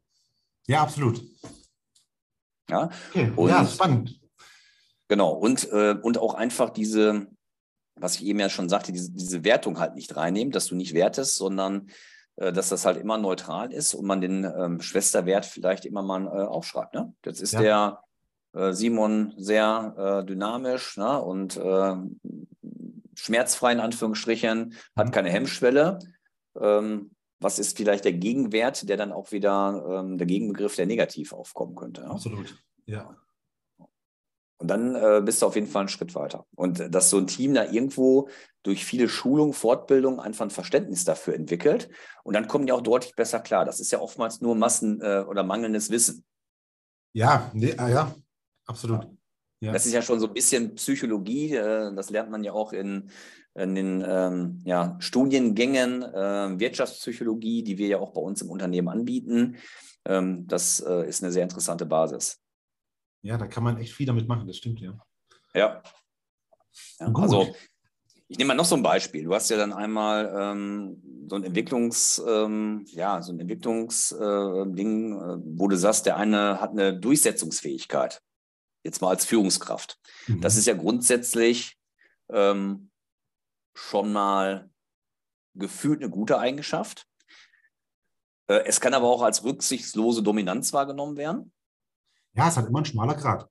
Ja, 0.70 0.84
absolut. 0.84 1.24
Ja, 2.70 2.92
okay. 3.10 3.32
und, 3.36 3.50
ja 3.50 3.66
spannend. 3.66 4.22
Genau, 5.08 5.32
und, 5.32 5.68
äh, 5.72 5.96
und 6.00 6.20
auch 6.20 6.36
einfach 6.36 6.70
diese, 6.70 7.26
was 7.96 8.18
ich 8.18 8.26
eben 8.26 8.40
ja 8.40 8.50
schon 8.50 8.70
sagte, 8.70 8.92
diese, 8.92 9.12
diese 9.12 9.44
Wertung 9.44 9.80
halt 9.80 9.96
nicht 9.96 10.16
reinnehmen, 10.16 10.52
dass 10.52 10.68
du 10.68 10.76
nicht 10.76 10.94
wertest, 10.94 11.38
sondern 11.38 11.90
äh, 12.36 12.54
dass 12.54 12.70
das 12.70 12.86
halt 12.86 12.98
immer 12.98 13.18
neutral 13.18 13.74
ist 13.74 13.96
und 13.96 14.06
man 14.06 14.22
den 14.22 14.44
ähm, 14.44 14.80
Schwesterwert 14.80 15.48
vielleicht 15.48 15.86
immer 15.86 16.04
mal 16.04 16.28
äh, 16.28 16.46
aufschreibt. 16.46 16.94
Ne? 16.94 17.16
Jetzt 17.26 17.42
ist 17.42 17.54
ja. 17.54 17.62
der 17.62 18.04
äh, 18.54 18.72
Simon 18.72 19.34
sehr 19.38 20.22
äh, 20.22 20.26
dynamisch 20.28 20.98
ne? 20.98 21.20
und 21.20 21.58
äh, 21.58 21.96
schmerzfrei 23.16 23.72
in 23.72 23.80
Anführungsstrichen, 23.80 24.76
hat 24.96 25.08
mhm. 25.08 25.12
keine 25.12 25.32
Hemmschwelle. 25.32 25.98
Ähm, 26.62 27.10
was 27.40 27.60
ist 27.60 27.78
vielleicht 27.78 28.06
der 28.06 28.14
Gegenwert, 28.14 28.88
der 28.90 28.98
dann 28.98 29.12
auch 29.12 29.32
wieder 29.32 29.86
ähm, 29.90 30.18
der 30.18 30.28
Gegenbegriff, 30.28 30.76
der 30.76 30.86
negativ 30.86 31.34
aufkommen 31.34 31.76
könnte? 31.76 32.02
Ja? 32.02 32.12
Absolut, 32.12 32.56
ja. 32.86 33.16
Und 34.62 34.68
dann 34.68 34.94
äh, 34.96 35.22
bist 35.24 35.42
du 35.42 35.46
auf 35.46 35.56
jeden 35.56 35.68
Fall 35.68 35.82
einen 35.82 35.90
Schritt 35.90 36.16
weiter. 36.16 36.46
Und 36.56 36.94
dass 36.94 37.10
so 37.10 37.18
ein 37.18 37.28
Team 37.28 37.54
da 37.54 37.64
irgendwo 37.64 38.28
durch 38.62 38.84
viele 38.84 39.08
Schulungen, 39.08 39.54
Fortbildungen 39.54 40.20
einfach 40.20 40.46
ein 40.46 40.50
Verständnis 40.50 41.06
dafür 41.06 41.34
entwickelt. 41.34 41.90
Und 42.26 42.34
dann 42.34 42.50
kommen 42.50 42.66
die 42.66 42.74
auch 42.74 42.82
deutlich 42.82 43.16
besser 43.16 43.40
klar. 43.40 43.64
Das 43.64 43.80
ist 43.80 43.92
ja 43.92 44.02
oftmals 44.02 44.42
nur 44.42 44.56
Massen- 44.56 45.00
äh, 45.02 45.24
oder 45.26 45.44
mangelndes 45.44 45.90
Wissen. 45.92 46.26
Ja, 47.14 47.50
nee, 47.54 47.74
ah, 47.78 47.88
ja, 47.88 48.16
absolut. 48.66 49.08
Ja. 49.62 49.72
Das 49.72 49.86
ist 49.86 49.94
ja 49.94 50.02
schon 50.02 50.20
so 50.20 50.28
ein 50.28 50.34
bisschen 50.34 50.76
Psychologie. 50.76 51.56
Äh, 51.56 51.96
das 51.96 52.10
lernt 52.10 52.30
man 52.30 52.44
ja 52.44 52.52
auch 52.52 52.74
in, 52.74 53.10
in 53.60 53.76
den 53.76 54.04
ähm, 54.08 54.62
ja, 54.64 54.96
Studiengängen 55.00 56.04
äh, 56.04 56.60
Wirtschaftspsychologie, 56.60 57.64
die 57.64 57.78
wir 57.78 57.88
ja 57.88 58.00
auch 58.00 58.14
bei 58.14 58.22
uns 58.22 58.42
im 58.42 58.50
Unternehmen 58.50 58.90
anbieten. 58.90 59.58
Ähm, 60.06 60.48
das 60.48 60.80
äh, 60.80 61.08
ist 61.08 61.24
eine 61.24 61.32
sehr 61.32 61.44
interessante 61.44 61.86
Basis. 61.86 62.42
Ja, 63.22 63.38
da 63.38 63.48
kann 63.48 63.64
man 63.64 63.78
echt 63.78 63.94
viel 63.94 64.06
damit 64.06 64.28
machen, 64.28 64.48
das 64.48 64.58
stimmt, 64.58 64.80
ja. 64.80 64.98
Ja. 65.54 65.82
ja 67.00 67.12
also, 67.14 67.54
ich 68.28 68.38
nehme 68.38 68.50
mal 68.50 68.54
noch 68.54 68.66
so 68.66 68.76
ein 68.76 68.84
Beispiel. 68.84 69.24
Du 69.24 69.34
hast 69.34 69.50
ja 69.50 69.58
dann 69.58 69.74
einmal 69.74 70.34
ähm, 70.36 71.02
so 71.28 71.36
ein 71.36 71.44
Entwicklungs, 71.44 72.24
ähm, 72.26 72.86
ja, 72.88 73.22
so 73.22 73.34
ein 73.34 73.40
Entwicklungsding, 73.40 75.14
äh, 75.14 75.38
wo 75.44 75.68
du 75.68 75.76
sagst, 75.76 76.06
der 76.06 76.18
eine 76.18 76.62
hat 76.62 76.72
eine 76.72 76.98
Durchsetzungsfähigkeit. 76.98 78.22
Jetzt 78.84 79.02
mal 79.02 79.10
als 79.10 79.26
Führungskraft. 79.26 80.00
Mhm. 80.28 80.42
Das 80.42 80.56
ist 80.56 80.68
ja 80.68 80.76
grundsätzlich 80.76 81.76
ähm, 82.32 82.89
schon 83.80 84.12
mal 84.12 84.70
gefühlt 85.56 86.02
eine 86.02 86.10
gute 86.10 86.38
Eigenschaft. 86.38 87.08
Äh, 88.48 88.66
es 88.66 88.82
kann 88.82 88.94
aber 88.94 89.08
auch 89.08 89.22
als 89.22 89.44
rücksichtslose 89.44 90.22
Dominanz 90.22 90.74
wahrgenommen 90.74 91.18
werden. 91.18 91.52
Ja, 92.34 92.48
es 92.48 92.58
hat 92.58 92.68
immer 92.68 92.80
ein 92.80 92.86
schmaler 92.86 93.16
Grad. 93.16 93.50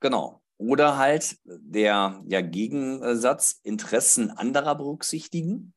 Genau. 0.00 0.42
Oder 0.58 0.96
halt 0.96 1.38
der 1.44 2.22
ja, 2.26 2.40
Gegensatz, 2.40 3.60
Interessen 3.62 4.30
anderer 4.30 4.74
berücksichtigen. 4.74 5.72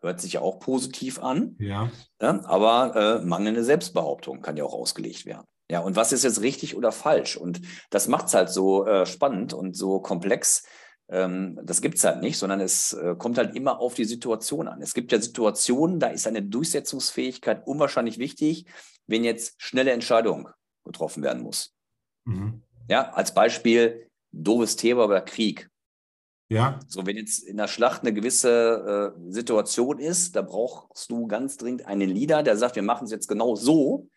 Hört 0.00 0.20
sich 0.20 0.34
ja 0.34 0.40
auch 0.40 0.60
positiv 0.60 1.20
an. 1.20 1.56
Ja. 1.58 1.90
ja 2.20 2.44
aber 2.44 3.20
äh, 3.20 3.24
mangelnde 3.24 3.64
Selbstbehauptung 3.64 4.42
kann 4.42 4.56
ja 4.56 4.64
auch 4.64 4.74
ausgelegt 4.74 5.24
werden. 5.26 5.46
Ja, 5.70 5.80
und 5.80 5.96
was 5.96 6.12
ist 6.12 6.24
jetzt 6.24 6.40
richtig 6.40 6.76
oder 6.76 6.92
falsch? 6.92 7.36
Und 7.36 7.60
das 7.90 8.08
macht 8.08 8.26
es 8.26 8.34
halt 8.34 8.48
so 8.48 8.86
äh, 8.86 9.06
spannend 9.06 9.52
und 9.52 9.76
so 9.76 10.00
komplex. 10.00 10.64
Ähm, 11.10 11.58
das 11.62 11.80
gibt 11.80 11.96
es 11.96 12.04
halt 12.04 12.22
nicht, 12.22 12.38
sondern 12.38 12.60
es 12.60 12.92
äh, 12.92 13.14
kommt 13.16 13.38
halt 13.38 13.56
immer 13.56 13.80
auf 13.80 13.94
die 13.94 14.04
Situation 14.04 14.68
an. 14.68 14.82
Es 14.82 14.94
gibt 14.94 15.10
ja 15.12 15.20
Situationen, 15.20 16.00
da 16.00 16.08
ist 16.08 16.26
eine 16.26 16.42
Durchsetzungsfähigkeit 16.42 17.66
unwahrscheinlich 17.66 18.18
wichtig, 18.18 18.66
wenn 19.06 19.24
jetzt 19.24 19.54
schnelle 19.60 19.92
Entscheidungen 19.92 20.48
getroffen 20.84 21.22
werden 21.22 21.42
muss. 21.42 21.74
Mhm. 22.24 22.62
Ja, 22.88 23.10
als 23.12 23.32
Beispiel 23.32 24.08
doofes 24.32 24.76
Thema 24.76 25.06
oder 25.06 25.20
Krieg. 25.20 25.70
Ja. 26.50 26.80
So, 26.86 27.06
wenn 27.06 27.16
jetzt 27.16 27.44
in 27.44 27.58
der 27.58 27.68
Schlacht 27.68 28.02
eine 28.02 28.14
gewisse 28.14 29.14
äh, 29.16 29.32
Situation 29.32 29.98
ist, 29.98 30.34
da 30.34 30.42
brauchst 30.42 31.10
du 31.10 31.26
ganz 31.26 31.58
dringend 31.58 31.86
einen 31.86 32.08
Leader, 32.08 32.42
der 32.42 32.56
sagt, 32.56 32.76
wir 32.76 32.82
machen 32.82 33.04
es 33.04 33.10
jetzt 33.10 33.28
genau 33.28 33.54
so 33.54 34.08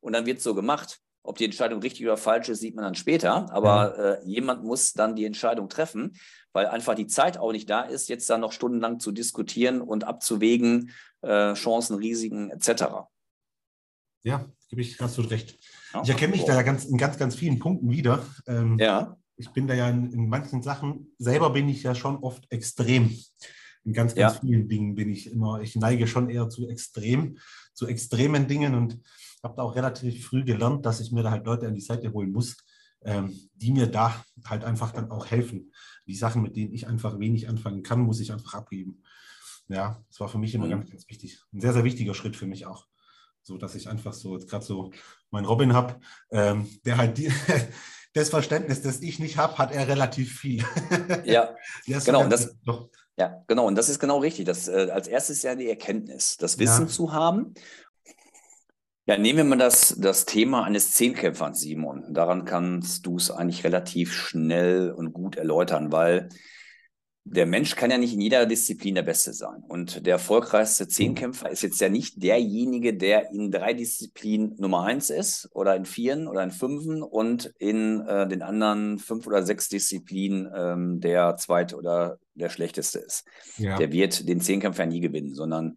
und 0.00 0.12
dann 0.12 0.26
wird 0.26 0.38
es 0.38 0.44
so 0.44 0.54
gemacht. 0.54 1.00
Ob 1.28 1.36
die 1.36 1.44
Entscheidung 1.44 1.80
richtig 1.80 2.06
oder 2.06 2.16
falsch 2.16 2.48
ist, 2.48 2.60
sieht 2.60 2.74
man 2.74 2.84
dann 2.84 2.94
später. 2.94 3.52
Aber 3.52 3.98
äh, 3.98 4.26
jemand 4.26 4.64
muss 4.64 4.94
dann 4.94 5.14
die 5.14 5.26
Entscheidung 5.26 5.68
treffen, 5.68 6.16
weil 6.54 6.66
einfach 6.66 6.94
die 6.94 7.06
Zeit 7.06 7.36
auch 7.36 7.52
nicht 7.52 7.68
da 7.68 7.82
ist, 7.82 8.08
jetzt 8.08 8.30
dann 8.30 8.40
noch 8.40 8.52
stundenlang 8.52 8.98
zu 8.98 9.12
diskutieren 9.12 9.82
und 9.82 10.04
abzuwägen, 10.04 10.90
äh, 11.20 11.52
Chancen, 11.52 11.96
Risiken 11.96 12.50
etc. 12.50 13.10
Ja, 14.22 14.46
gebe 14.70 14.80
ich 14.80 14.98
absolut 15.02 15.30
recht. 15.30 15.58
Ja, 15.92 16.02
ich 16.02 16.08
erkenne 16.08 16.32
mich 16.32 16.46
da 16.46 16.54
ja 16.54 16.62
ganz, 16.62 16.86
in 16.86 16.96
ganz, 16.96 17.18
ganz 17.18 17.34
vielen 17.34 17.58
Punkten 17.58 17.90
wieder. 17.90 18.24
Ähm, 18.46 18.78
ja. 18.78 19.18
Ich 19.36 19.50
bin 19.50 19.66
da 19.66 19.74
ja 19.74 19.90
in, 19.90 20.10
in, 20.10 20.28
manchen 20.30 20.62
Sachen, 20.62 21.14
selber 21.18 21.50
bin 21.50 21.68
ich 21.68 21.82
ja 21.82 21.94
schon 21.94 22.16
oft 22.22 22.50
extrem. 22.50 23.14
In 23.88 23.94
ganz, 23.94 24.14
ganz 24.14 24.34
ja. 24.34 24.40
vielen 24.40 24.68
Dingen 24.68 24.94
bin 24.94 25.08
ich 25.08 25.32
immer, 25.32 25.62
ich 25.62 25.74
neige 25.74 26.06
schon 26.06 26.28
eher 26.28 26.50
zu 26.50 26.68
extrem, 26.68 27.38
zu 27.72 27.86
extremen 27.86 28.46
Dingen 28.46 28.74
und 28.74 29.00
habe 29.42 29.54
da 29.56 29.62
auch 29.62 29.74
relativ 29.74 30.26
früh 30.26 30.44
gelernt, 30.44 30.84
dass 30.84 31.00
ich 31.00 31.10
mir 31.10 31.22
da 31.22 31.30
halt 31.30 31.46
Leute 31.46 31.66
an 31.66 31.74
die 31.74 31.80
Seite 31.80 32.12
holen 32.12 32.30
muss, 32.30 32.58
ähm, 33.02 33.32
die 33.54 33.72
mir 33.72 33.86
da 33.86 34.22
halt 34.44 34.62
einfach 34.62 34.92
dann 34.92 35.10
auch 35.10 35.26
helfen. 35.26 35.72
Die 36.06 36.16
Sachen, 36.16 36.42
mit 36.42 36.54
denen 36.54 36.74
ich 36.74 36.86
einfach 36.86 37.18
wenig 37.18 37.48
anfangen 37.48 37.82
kann, 37.82 38.00
muss 38.00 38.20
ich 38.20 38.30
einfach 38.30 38.52
abgeben. 38.52 39.02
Ja, 39.68 40.04
das 40.10 40.20
war 40.20 40.28
für 40.28 40.38
mich 40.38 40.54
immer 40.54 40.66
mhm. 40.66 40.70
ganz, 40.70 40.90
ganz 40.90 41.08
wichtig. 41.08 41.40
Ein 41.54 41.62
sehr, 41.62 41.72
sehr 41.72 41.84
wichtiger 41.84 42.12
Schritt 42.12 42.36
für 42.36 42.46
mich 42.46 42.66
auch 42.66 42.86
so 43.48 43.56
dass 43.56 43.74
ich 43.74 43.88
einfach 43.88 44.12
so 44.12 44.36
jetzt 44.36 44.48
gerade 44.48 44.64
so 44.64 44.92
meinen 45.30 45.46
Robin 45.46 45.72
habe, 45.72 45.98
ähm, 46.30 46.68
der 46.84 46.98
halt 46.98 47.16
die, 47.16 47.32
das 48.12 48.28
Verständnis, 48.28 48.82
das 48.82 49.00
ich 49.00 49.18
nicht 49.18 49.38
habe, 49.38 49.56
hat 49.56 49.72
er 49.72 49.88
relativ 49.88 50.38
viel. 50.38 50.62
ja, 51.24 51.54
genau. 52.04 52.22
Und 52.22 52.30
das, 52.30 52.54
ja, 53.18 53.42
genau. 53.48 53.66
Und 53.66 53.76
das 53.76 53.88
ist 53.88 53.98
genau 53.98 54.18
richtig. 54.18 54.44
Das, 54.46 54.68
äh, 54.68 54.88
als 54.92 55.08
erstes 55.08 55.42
ja 55.42 55.54
die 55.54 55.68
Erkenntnis, 55.68 56.36
das 56.36 56.58
Wissen 56.58 56.86
ja. 56.86 56.88
zu 56.88 57.12
haben. 57.12 57.54
Ja, 59.06 59.16
nehmen 59.16 59.38
wir 59.38 59.44
mal 59.44 59.58
das, 59.58 59.96
das 59.98 60.24
Thema 60.26 60.64
eines 60.64 60.92
Zehnkämpfers, 60.92 61.60
Simon. 61.60 62.12
Daran 62.12 62.44
kannst 62.44 63.06
du 63.06 63.16
es 63.16 63.30
eigentlich 63.30 63.64
relativ 63.64 64.12
schnell 64.12 64.92
und 64.92 65.12
gut 65.12 65.36
erläutern, 65.36 65.90
weil 65.90 66.28
der 67.30 67.46
Mensch 67.46 67.76
kann 67.76 67.90
ja 67.90 67.98
nicht 67.98 68.14
in 68.14 68.20
jeder 68.20 68.46
Disziplin 68.46 68.94
der 68.94 69.02
Beste 69.02 69.32
sein. 69.32 69.62
Und 69.68 70.06
der 70.06 70.14
erfolgreichste 70.14 70.88
Zehnkämpfer 70.88 71.50
ist 71.50 71.62
jetzt 71.62 71.80
ja 71.80 71.88
nicht 71.88 72.22
derjenige, 72.22 72.94
der 72.94 73.30
in 73.32 73.50
drei 73.50 73.74
Disziplinen 73.74 74.56
Nummer 74.58 74.84
eins 74.84 75.10
ist 75.10 75.48
oder 75.52 75.76
in 75.76 75.84
vieren 75.84 76.26
oder 76.26 76.42
in 76.42 76.50
fünfen 76.50 77.02
und 77.02 77.52
in 77.58 78.00
äh, 78.06 78.26
den 78.26 78.42
anderen 78.42 78.98
fünf 78.98 79.26
oder 79.26 79.42
sechs 79.42 79.68
Disziplinen 79.68 80.50
ähm, 80.54 81.00
der 81.00 81.36
zweite 81.36 81.76
oder 81.76 82.18
der 82.34 82.48
schlechteste 82.48 83.00
ist. 83.00 83.24
Ja. 83.58 83.76
Der 83.76 83.92
wird 83.92 84.26
den 84.28 84.40
Zehnkämpfer 84.40 84.86
nie 84.86 85.00
gewinnen, 85.00 85.34
sondern 85.34 85.76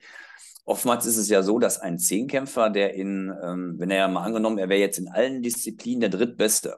oftmals 0.63 1.05
ist 1.05 1.17
es 1.17 1.27
ja 1.27 1.43
so, 1.43 1.60
dass 1.60 1.79
ein 1.79 2.00
Zehnkämpfer, 2.00 2.70
der 2.70 2.93
in, 2.93 3.34
ähm, 3.43 3.75
wenn 3.77 3.91
er 3.91 3.98
ja 3.98 4.08
mal 4.08 4.24
angenommen, 4.24 4.58
er 4.58 4.70
wäre 4.70 4.79
jetzt 4.79 5.00
in 5.00 5.10
allen 5.10 5.41
Disziplinen 5.41 6.01
der 6.01 6.10
drittbeste, 6.10 6.77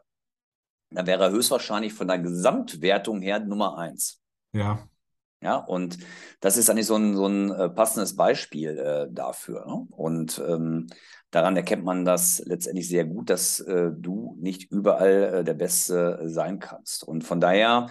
dann 0.89 1.06
wäre 1.06 1.24
er 1.24 1.32
höchstwahrscheinlich 1.32 1.94
von 1.94 2.08
der 2.08 2.20
Gesamtwertung 2.20 3.22
her 3.22 3.39
Nummer 3.39 3.77
eins. 3.77 4.23
Ja. 4.54 4.88
Ja, 5.42 5.58
und 5.58 5.98
das 6.40 6.56
ist 6.56 6.70
eigentlich 6.70 6.86
so 6.88 6.96
ein, 6.96 7.16
so 7.16 7.28
ein 7.28 7.52
äh, 7.52 7.70
passendes 7.70 8.16
Beispiel 8.16 8.78
äh, 8.78 9.08
dafür. 9.12 9.66
Ne? 9.66 9.88
Und 9.92 10.42
ähm, 10.48 10.88
daran 11.32 11.58
erkennt 11.58 11.84
man 11.84 12.06
das 12.06 12.42
letztendlich 12.46 12.88
sehr 12.88 13.04
gut, 13.04 13.30
dass 13.30 13.60
äh, 13.60 13.92
du 13.94 14.38
nicht 14.40 14.72
überall 14.72 15.40
äh, 15.40 15.44
der 15.44 15.56
Beste 15.56 16.22
sein 16.30 16.60
kannst. 16.60 17.04
Und 17.04 17.26
von 17.26 17.42
daher, 17.42 17.90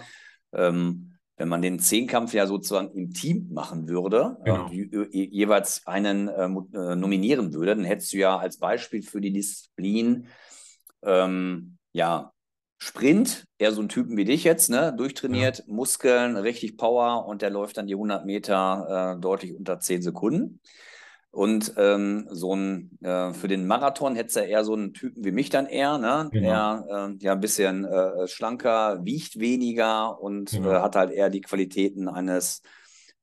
ähm, 0.51 1.13
wenn 1.37 1.47
man 1.47 1.61
den 1.61 1.77
Zehnkampf 1.77 2.33
ja 2.33 2.47
sozusagen 2.47 2.91
im 2.97 3.11
Team 3.11 3.49
machen 3.51 3.87
würde, 3.87 4.37
genau. 4.43 4.69
jeweils 4.71 5.85
einen 5.85 6.29
äh, 6.29 6.45
äh, 6.45 6.95
nominieren 6.95 7.53
würde, 7.53 7.75
dann 7.75 7.85
hättest 7.85 8.13
du 8.13 8.17
ja 8.17 8.37
als 8.37 8.57
Beispiel 8.57 9.03
für 9.03 9.21
die 9.21 9.31
Disziplin 9.31 10.27
ähm, 11.03 11.77
ja 11.91 12.33
Sprint, 12.83 13.45
eher 13.59 13.71
so 13.71 13.81
ein 13.81 13.87
Typen 13.87 14.17
wie 14.17 14.25
dich 14.25 14.43
jetzt, 14.43 14.69
ne? 14.69 14.93
durchtrainiert, 14.95 15.59
ja. 15.59 15.63
Muskeln, 15.67 16.35
richtig 16.35 16.75
Power 16.75 17.25
und 17.25 17.41
der 17.41 17.49
läuft 17.49 17.77
dann 17.77 17.87
die 17.87 17.93
100 17.93 18.25
Meter 18.25 19.15
äh, 19.15 19.21
deutlich 19.21 19.55
unter 19.55 19.79
10 19.79 20.01
Sekunden. 20.01 20.59
Und 21.31 21.73
ähm, 21.77 22.27
so 22.29 22.53
ein, 22.53 22.91
äh, 23.01 23.31
für 23.31 23.47
den 23.47 23.65
Marathon 23.65 24.15
hätte 24.15 24.41
er 24.41 24.47
eher 24.47 24.65
so 24.65 24.73
einen 24.73 24.93
Typen 24.93 25.23
wie 25.23 25.31
mich 25.31 25.49
dann 25.49 25.65
eher, 25.65 25.97
ne? 25.97 26.29
Genau. 26.31 26.49
Der 26.49 26.85
äh, 26.89 27.23
ja 27.23 27.31
ein 27.31 27.39
bisschen 27.39 27.85
äh, 27.85 28.27
schlanker, 28.27 29.03
wiegt 29.05 29.39
weniger 29.39 30.21
und 30.21 30.51
genau. 30.51 30.71
Äh, 30.71 30.81
hat 30.81 30.97
halt 30.97 31.11
eher 31.11 31.29
die 31.29 31.41
Qualitäten 31.41 32.09
eines, 32.09 32.61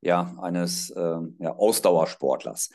ja, 0.00 0.34
eines 0.40 0.90
ähm, 0.96 1.36
ja, 1.38 1.54
Ausdauersportlers. 1.54 2.70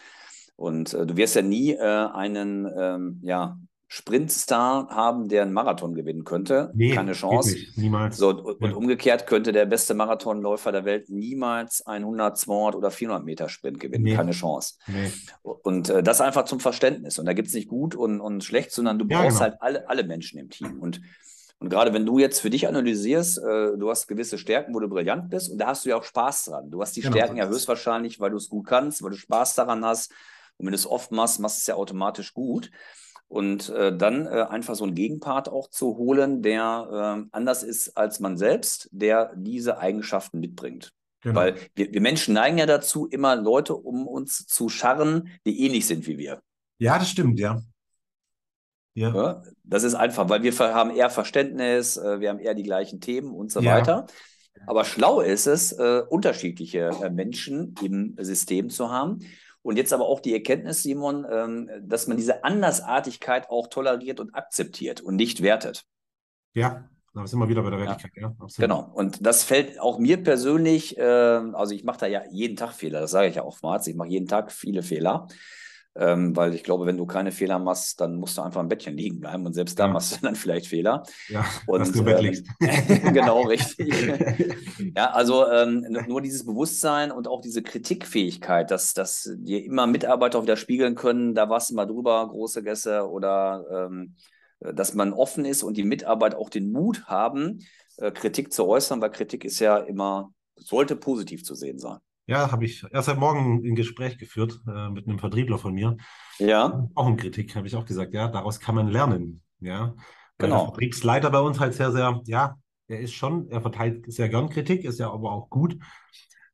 Und 0.55 0.93
äh, 0.93 1.07
du 1.07 1.17
wirst 1.17 1.35
ja 1.35 1.41
nie 1.41 1.77
einen 1.79 2.71
ähm, 2.77 3.19
ja, 3.23 3.57
Sprintstar 3.95 4.89
haben, 4.89 5.29
der 5.29 5.43
einen 5.43 5.53
Marathon 5.53 5.95
gewinnen 5.95 6.25
könnte. 6.25 6.69
Nee, 6.73 6.93
Keine 6.93 7.13
Chance. 7.13 7.55
Niemals. 7.77 8.17
So, 8.17 8.31
und 8.31 8.61
ja. 8.61 8.75
umgekehrt 8.75 9.25
könnte 9.25 9.53
der 9.53 9.65
beste 9.65 9.93
Marathonläufer 9.93 10.73
der 10.73 10.83
Welt 10.83 11.09
niemals 11.09 11.81
100, 11.87 12.37
200 12.37 12.75
oder 12.75 12.91
400 12.91 13.23
Meter 13.23 13.47
Sprint 13.47 13.79
gewinnen. 13.79 14.03
Nee. 14.03 14.15
Keine 14.15 14.31
Chance. 14.31 14.73
Nee. 14.87 15.13
Und 15.43 15.87
äh, 15.87 16.03
das 16.03 16.19
einfach 16.19 16.43
zum 16.43 16.59
Verständnis. 16.59 17.19
Und 17.19 17.25
da 17.25 17.31
gibt 17.31 17.47
es 17.47 17.53
nicht 17.53 17.69
gut 17.69 17.95
und, 17.95 18.19
und 18.19 18.43
schlecht, 18.43 18.73
sondern 18.73 18.99
du 18.99 19.05
brauchst 19.05 19.23
ja, 19.23 19.29
genau. 19.29 19.39
halt 19.39 19.61
alle, 19.61 19.89
alle 19.89 20.03
Menschen 20.03 20.39
im 20.39 20.49
Team. 20.49 20.77
Und 20.81 20.99
und 21.59 21.69
gerade 21.69 21.93
wenn 21.93 22.05
du 22.05 22.19
jetzt 22.19 22.41
für 22.41 22.49
dich 22.49 22.67
analysierst, 22.67 23.37
äh, 23.37 23.77
du 23.77 23.89
hast 23.89 24.07
gewisse 24.07 24.37
Stärken, 24.37 24.73
wo 24.75 24.81
du 24.81 24.89
brillant 24.89 25.29
bist 25.29 25.49
und 25.49 25.57
da 25.57 25.67
hast 25.67 25.85
du 25.85 25.89
ja 25.89 25.95
auch 25.95 26.03
Spaß 26.03 26.45
dran. 26.45 26.69
Du 26.69 26.81
hast 26.81 26.97
die 26.97 27.01
genau. 27.01 27.15
Stärken 27.15 27.37
ja 27.37 27.47
höchstwahrscheinlich, 27.47 28.19
weil 28.19 28.31
du 28.31 28.37
es 28.37 28.49
gut 28.49 28.67
kannst, 28.67 29.01
weil 29.01 29.11
du 29.11 29.15
Spaß 29.15 29.55
daran 29.55 29.85
hast. 29.85 30.11
Und 30.57 30.65
wenn 30.65 30.73
du 30.73 30.75
es 30.75 30.85
oft 30.85 31.13
machst, 31.13 31.39
machst 31.39 31.57
du 31.57 31.59
es 31.61 31.67
ja 31.67 31.75
automatisch 31.75 32.33
gut. 32.33 32.71
Und 33.27 33.69
äh, 33.69 33.95
dann 33.95 34.27
äh, 34.27 34.45
einfach 34.49 34.75
so 34.75 34.83
einen 34.83 34.95
Gegenpart 34.95 35.49
auch 35.49 35.69
zu 35.69 35.97
holen, 35.97 36.41
der 36.41 37.25
äh, 37.25 37.29
anders 37.35 37.63
ist 37.63 37.97
als 37.97 38.19
man 38.19 38.37
selbst, 38.37 38.87
der 38.91 39.33
diese 39.35 39.79
Eigenschaften 39.79 40.39
mitbringt. 40.39 40.93
Genau. 41.21 41.39
Weil 41.39 41.55
wir, 41.73 41.91
wir, 41.91 42.01
Menschen 42.01 42.35
neigen 42.35 42.59
ja 42.59 42.67
dazu, 42.67 43.07
immer 43.07 43.35
Leute 43.35 43.75
um 43.75 44.07
uns 44.07 44.45
zu 44.45 44.69
scharren, 44.69 45.29
die 45.45 45.65
ähnlich 45.65 45.87
sind 45.87 46.05
wie 46.05 46.19
wir. 46.19 46.41
Ja, 46.77 46.99
das 46.99 47.09
stimmt, 47.09 47.39
ja. 47.39 47.61
Ja. 48.93 49.13
ja. 49.13 49.43
Das 49.63 49.83
ist 49.83 49.95
einfach, 49.95 50.29
weil 50.29 50.43
wir 50.43 50.57
haben 50.57 50.91
eher 50.91 51.09
Verständnis, 51.09 51.97
äh, 51.97 52.19
wir 52.19 52.29
haben 52.29 52.39
eher 52.39 52.53
die 52.53 52.63
gleichen 52.63 53.01
Themen 53.01 53.33
und 53.33 53.51
so 53.51 53.59
ja. 53.59 53.75
weiter. 53.75 54.05
Aber 54.67 54.85
schlau 54.85 55.19
ist 55.21 55.47
es, 55.47 55.71
äh, 55.73 56.03
unterschiedliche 56.09 56.91
äh, 57.01 57.09
Menschen 57.09 57.75
im 57.81 58.15
System 58.19 58.69
zu 58.69 58.91
haben. 58.91 59.19
Und 59.65 59.77
jetzt 59.77 59.91
aber 59.93 60.05
auch 60.05 60.19
die 60.19 60.31
Erkenntnis, 60.31 60.83
Simon, 60.83 61.25
ähm, 61.27 61.71
dass 61.81 62.05
man 62.05 62.17
diese 62.17 62.43
Andersartigkeit 62.43 63.49
auch 63.49 63.65
toleriert 63.65 64.19
und 64.19 64.35
akzeptiert 64.35 65.01
und 65.01 65.15
nicht 65.15 65.41
wertet. 65.41 65.85
Ja, 66.53 66.87
da 67.15 67.25
sind 67.25 67.39
wir 67.39 67.49
wieder 67.49 67.63
bei 67.63 67.71
der 67.71 67.79
Wertigkeit, 67.79 68.11
ja. 68.15 68.35
ja 68.39 68.47
genau. 68.57 68.91
Und 68.93 69.25
das 69.25 69.43
fällt 69.43 69.79
auch 69.79 69.97
mir 69.97 70.21
persönlich, 70.21 70.99
äh, 70.99 71.01
also 71.01 71.73
ich 71.73 71.83
mache 71.83 71.97
da 72.01 72.05
ja 72.05 72.21
jeden 72.29 72.55
Tag 72.55 72.73
Fehler, 72.73 72.99
das 72.99 73.09
sage 73.09 73.27
ich 73.29 73.35
ja 73.35 73.43
oftmals. 73.43 73.87
Ich 73.87 73.95
mache 73.95 74.09
jeden 74.09 74.27
Tag 74.27 74.51
viele 74.51 74.83
Fehler. 74.83 75.27
Ähm, 75.97 76.35
weil 76.35 76.53
ich 76.53 76.63
glaube, 76.63 76.85
wenn 76.85 76.97
du 76.97 77.05
keine 77.05 77.31
Fehler 77.31 77.57
machst, 77.57 78.01
dann 78.01 78.15
musst 78.15 78.37
du 78.37 78.41
einfach 78.41 78.59
im 78.59 78.67
Bettchen 78.67 78.97
liegen 78.97 79.21
bleiben 79.21 79.45
und 79.45 79.53
selbst 79.53 79.79
da 79.79 79.85
ja. 79.85 79.93
machst 79.93 80.17
du 80.17 80.25
dann 80.25 80.35
vielleicht 80.35 80.67
Fehler. 80.67 81.03
Ja, 81.29 81.45
und, 81.67 81.79
dass 81.79 81.93
du 81.93 81.99
im 81.99 82.05
Bett 82.05 82.19
ähm, 82.19 82.25
liegst. 82.25 82.45
genau, 83.13 83.43
richtig. 83.43 83.93
ja, 84.95 85.11
also 85.11 85.49
ähm, 85.49 85.87
nur 86.07 86.21
dieses 86.21 86.45
Bewusstsein 86.45 87.11
und 87.11 87.29
auch 87.29 87.39
diese 87.39 87.63
Kritikfähigkeit, 87.63 88.71
dass, 88.71 88.93
dass 88.93 89.31
dir 89.37 89.63
immer 89.63 89.87
Mitarbeiter 89.87 90.37
auch 90.39 90.43
wieder 90.43 90.57
spiegeln 90.57 90.95
können, 90.95 91.33
da 91.33 91.49
warst 91.49 91.69
du 91.69 91.75
mal 91.75 91.85
drüber, 91.85 92.27
große 92.27 92.61
Gäste 92.61 93.09
oder 93.09 93.65
ähm, 93.71 94.15
dass 94.59 94.95
man 94.95 95.13
offen 95.13 95.45
ist 95.45 95.63
und 95.63 95.77
die 95.77 95.83
Mitarbeiter 95.83 96.37
auch 96.37 96.49
den 96.49 96.71
Mut 96.71 97.05
haben, 97.05 97.59
äh, 97.97 98.11
Kritik 98.11 98.51
zu 98.51 98.67
äußern, 98.67 99.01
weil 99.01 99.11
Kritik 99.11 99.45
ist 99.45 99.59
ja 99.59 99.77
immer, 99.77 100.33
sollte 100.55 100.95
positiv 100.95 101.43
zu 101.43 101.55
sehen 101.55 101.79
sein. 101.79 101.99
Ja, 102.27 102.51
habe 102.51 102.65
ich 102.65 102.83
erst 102.91 103.05
seit 103.05 103.19
Morgen 103.19 103.63
ein 103.63 103.75
Gespräch 103.75 104.17
geführt 104.17 104.59
äh, 104.67 104.89
mit 104.89 105.07
einem 105.07 105.19
Vertriebler 105.19 105.59
von 105.59 105.73
mir. 105.73 105.97
Ja. 106.39 106.87
Auch 106.95 107.05
eine 107.05 107.17
Kritik, 107.17 107.55
habe 107.55 107.67
ich 107.67 107.75
auch 107.75 107.85
gesagt. 107.85 108.13
Ja, 108.13 108.27
daraus 108.27 108.59
kann 108.59 108.75
man 108.75 108.87
lernen. 108.87 109.41
Ja. 109.59 109.93
Genau. 110.37 110.57
Der 110.57 110.65
Vertriebsleiter 110.65 111.29
bei 111.29 111.39
uns 111.39 111.59
halt 111.59 111.75
sehr, 111.75 111.91
sehr, 111.91 112.21
ja, 112.25 112.57
er 112.87 112.99
ist 112.99 113.13
schon, 113.13 113.49
er 113.49 113.61
verteilt 113.61 114.11
sehr 114.11 114.29
gern 114.29 114.49
Kritik, 114.49 114.83
ist 114.83 114.99
ja 114.99 115.11
aber 115.11 115.31
auch 115.31 115.49
gut, 115.49 115.77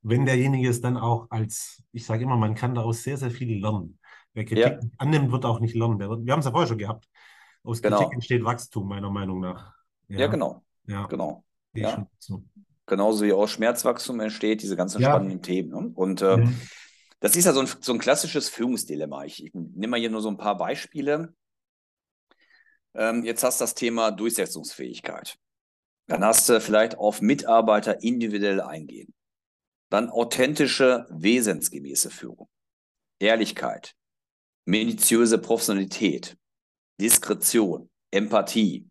wenn 0.02 0.26
derjenige 0.26 0.70
es 0.70 0.82
dann 0.82 0.98
auch 0.98 1.28
als, 1.30 1.84
ich 1.92 2.06
sage 2.06 2.24
immer, 2.24 2.38
man 2.38 2.56
kann 2.56 2.76
daraus 2.76 3.04
sehr, 3.04 3.18
sehr 3.18 3.32
viel 3.32 3.62
lernen. 3.62 3.98
Wer 4.34 4.46
Kritik 4.46 4.80
ja. 4.82 4.90
annimmt, 4.98 5.32
wird 5.32 5.46
auch 5.46 5.60
nicht 5.60 5.76
lernen. 5.76 6.00
Wir 6.00 6.34
haben 6.34 6.40
es 6.40 6.46
ja 6.46 6.52
vorher 6.52 6.68
schon 6.68 6.78
gehabt. 6.78 7.08
Aus 7.64 7.82
Kritik 7.82 8.00
genau. 8.00 8.12
entsteht 8.12 8.44
Wachstum, 8.44 8.88
meiner 8.88 9.12
Meinung 9.12 9.40
nach. 9.40 9.74
Ja, 10.08 10.20
ja 10.20 10.28
genau. 10.28 10.64
Ja. 10.88 11.06
Genau. 11.08 11.44
Ja. 11.74 12.08
So 12.18 12.44
genauso 12.92 13.24
wie 13.24 13.32
auch 13.32 13.48
Schmerzwachstum 13.48 14.20
entsteht, 14.20 14.62
diese 14.62 14.76
ganzen 14.76 15.02
ja. 15.02 15.10
spannenden 15.10 15.42
Themen. 15.42 15.70
Ne? 15.70 15.92
Und 15.96 16.22
äh, 16.22 16.38
mhm. 16.38 16.60
das 17.22 17.38
ist 17.38 17.46
ja 17.46 17.54
so 17.54 17.62
ein, 17.62 17.70
so 17.80 17.94
ein 17.94 18.00
klassisches 18.00 18.50
Führungsdilemma. 18.50 19.24
Ich, 19.24 19.46
ich 19.46 19.54
nehme 19.54 19.92
mal 19.92 20.00
hier 20.00 20.10
nur 20.10 20.22
so 20.22 20.30
ein 20.30 20.38
paar 20.38 20.58
Beispiele. 20.58 21.34
Ähm, 22.94 23.24
jetzt 23.24 23.46
hast 23.46 23.62
du 23.62 23.64
das 23.64 23.76
Thema 23.76 24.12
Durchsetzungsfähigkeit. 24.12 25.38
Dann 26.08 26.26
hast 26.26 26.50
du 26.50 26.60
vielleicht 26.60 26.98
auf 26.98 27.22
Mitarbeiter 27.22 28.04
individuell 28.04 28.60
eingehen. 28.60 29.14
Dann 29.90 30.10
authentische, 30.10 31.08
wesensgemäße 31.10 32.10
Führung. 32.10 32.50
Ehrlichkeit, 33.20 33.96
minutiöse 34.66 35.38
Professionalität, 35.38 36.36
Diskretion, 37.00 37.90
Empathie, 38.12 38.90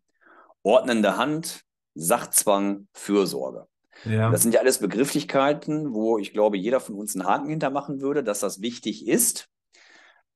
ordnende 0.63 1.17
Hand, 1.17 1.61
Sachzwang, 1.93 2.87
Fürsorge. 2.93 3.67
Ja. 4.05 4.29
Das 4.29 4.41
sind 4.41 4.53
ja 4.53 4.61
alles 4.61 4.79
Begrifflichkeiten, 4.79 5.93
wo 5.93 6.17
ich 6.17 6.33
glaube, 6.33 6.57
jeder 6.57 6.79
von 6.79 6.95
uns 6.95 7.15
einen 7.15 7.25
Haken 7.25 7.49
hintermachen 7.49 8.01
würde, 8.01 8.23
dass 8.23 8.39
das 8.39 8.61
wichtig 8.61 9.07
ist. 9.07 9.49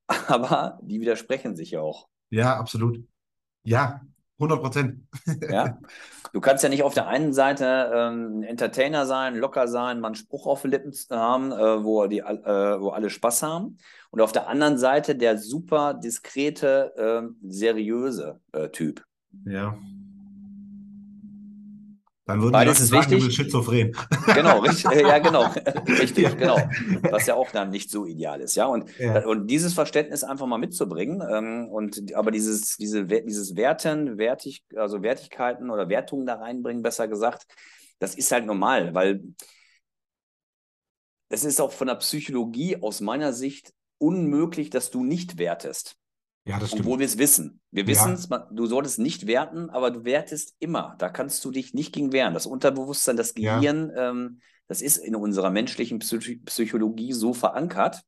Aber 0.28 0.80
die 0.84 1.00
widersprechen 1.00 1.56
sich 1.56 1.72
ja 1.72 1.82
auch. 1.82 2.08
Ja, 2.30 2.58
absolut. 2.58 3.04
Ja, 3.64 4.02
100 4.40 4.62
Prozent. 4.62 5.08
ja. 5.50 5.80
Du 6.34 6.42
kannst 6.42 6.66
ja 6.66 6.70
nicht 6.70 6.84
auf 6.84 6.94
der 6.94 7.08
einen 7.08 7.32
Seite 7.32 7.94
ähm, 7.96 8.40
ein 8.40 8.44
Entertainer 8.44 9.06
sein, 9.06 9.38
locker 9.38 9.70
sein, 9.70 10.02
mal 10.02 10.10
einen 10.10 10.16
Spruch 10.16 10.48
auf 10.48 10.64
den 10.64 10.72
Lippen 10.72 10.92
haben, 11.10 11.54
äh, 11.54 11.82
wo, 11.82 12.08
die, 12.08 12.20
äh, 12.20 12.82
wo 12.82 12.90
alle 12.90 13.10
Spaß 13.10 13.42
haben. 13.42 13.78
Und 14.10 14.20
auf 14.20 14.34
der 14.34 14.50
anderen 14.50 14.78
Seite 14.78 15.16
der 15.16 15.38
super 15.38 15.94
diskrete, 15.94 16.94
äh, 16.98 17.48
seriöse 17.48 18.42
Typ. 18.74 19.06
Ja. 19.46 19.78
Dann 22.28 22.42
würden 22.42 22.54
Beides 22.54 22.80
Leute 22.90 23.08
sagen, 23.08 23.22
bist 23.22 23.36
schizophren. 23.36 23.96
Genau, 24.34 24.60
richtig, 24.60 24.92
ja, 25.00 25.20
genau, 25.20 25.44
richtig, 25.88 26.24
ja. 26.24 26.34
genau. 26.34 26.58
Was 27.12 27.28
ja 27.28 27.36
auch 27.36 27.52
dann 27.52 27.70
nicht 27.70 27.92
so 27.92 28.08
ideal 28.08 28.42
ist, 28.42 28.56
ja. 28.56 28.66
Und, 28.66 28.90
ja. 28.98 29.24
und 29.28 29.46
dieses 29.46 29.74
Verständnis 29.74 30.24
einfach 30.24 30.48
mal 30.48 30.58
mitzubringen, 30.58 31.22
ähm, 31.32 31.68
und 31.70 32.16
aber 32.16 32.32
dieses, 32.32 32.78
diese, 32.78 33.06
dieses 33.06 33.56
Werten, 33.56 34.18
Wertig, 34.18 34.64
also 34.76 35.04
Wertigkeiten 35.04 35.70
oder 35.70 35.88
Wertungen 35.88 36.26
da 36.26 36.36
reinbringen, 36.36 36.82
besser 36.82 37.08
gesagt, 37.08 37.46
das 38.00 38.16
ist 38.16 38.32
halt 38.32 38.48
normal, 38.48 38.96
weil 38.96 39.24
es 41.30 41.44
ist 41.44 41.62
auch 41.62 41.72
von 41.72 41.88
der 41.88 41.96
Psychologie 41.96 42.82
aus 42.82 43.02
meiner 43.02 43.34
Sicht 43.34 43.72
unmöglich, 44.00 44.72
dass 44.72 44.90
du 44.90 45.04
nicht 45.04 45.38
wertest. 45.38 45.96
Ja, 46.46 46.60
das 46.60 46.70
stimmt. 46.70 46.86
Obwohl 46.86 47.00
wir 47.00 47.08
es 47.08 47.18
wissen. 47.18 47.60
Wir 47.72 47.88
wissen 47.88 48.14
es, 48.14 48.30
du 48.52 48.66
solltest 48.68 49.00
nicht 49.00 49.26
werten, 49.26 49.72
aber 49.72 49.90
du 49.90 50.06
wertest 50.06 50.56
immer. 50.60 50.96
Da 51.00 51.10
kannst 51.10 51.44
du 51.44 51.52
dich 51.52 51.74
nicht 51.74 51.92
gegen 51.92 52.12
wehren. 52.12 52.36
Das 52.36 52.46
Unterbewusstsein, 52.46 53.18
das 53.18 53.34
Gehirn, 53.34 53.92
ja. 53.96 54.12
ähm, 54.12 54.40
das 54.68 54.82
ist 54.82 54.98
in 54.98 55.16
unserer 55.16 55.50
menschlichen 55.50 56.00
Psych 56.00 56.46
Psychologie 56.46 57.14
so 57.14 57.34
verankert. 57.34 58.04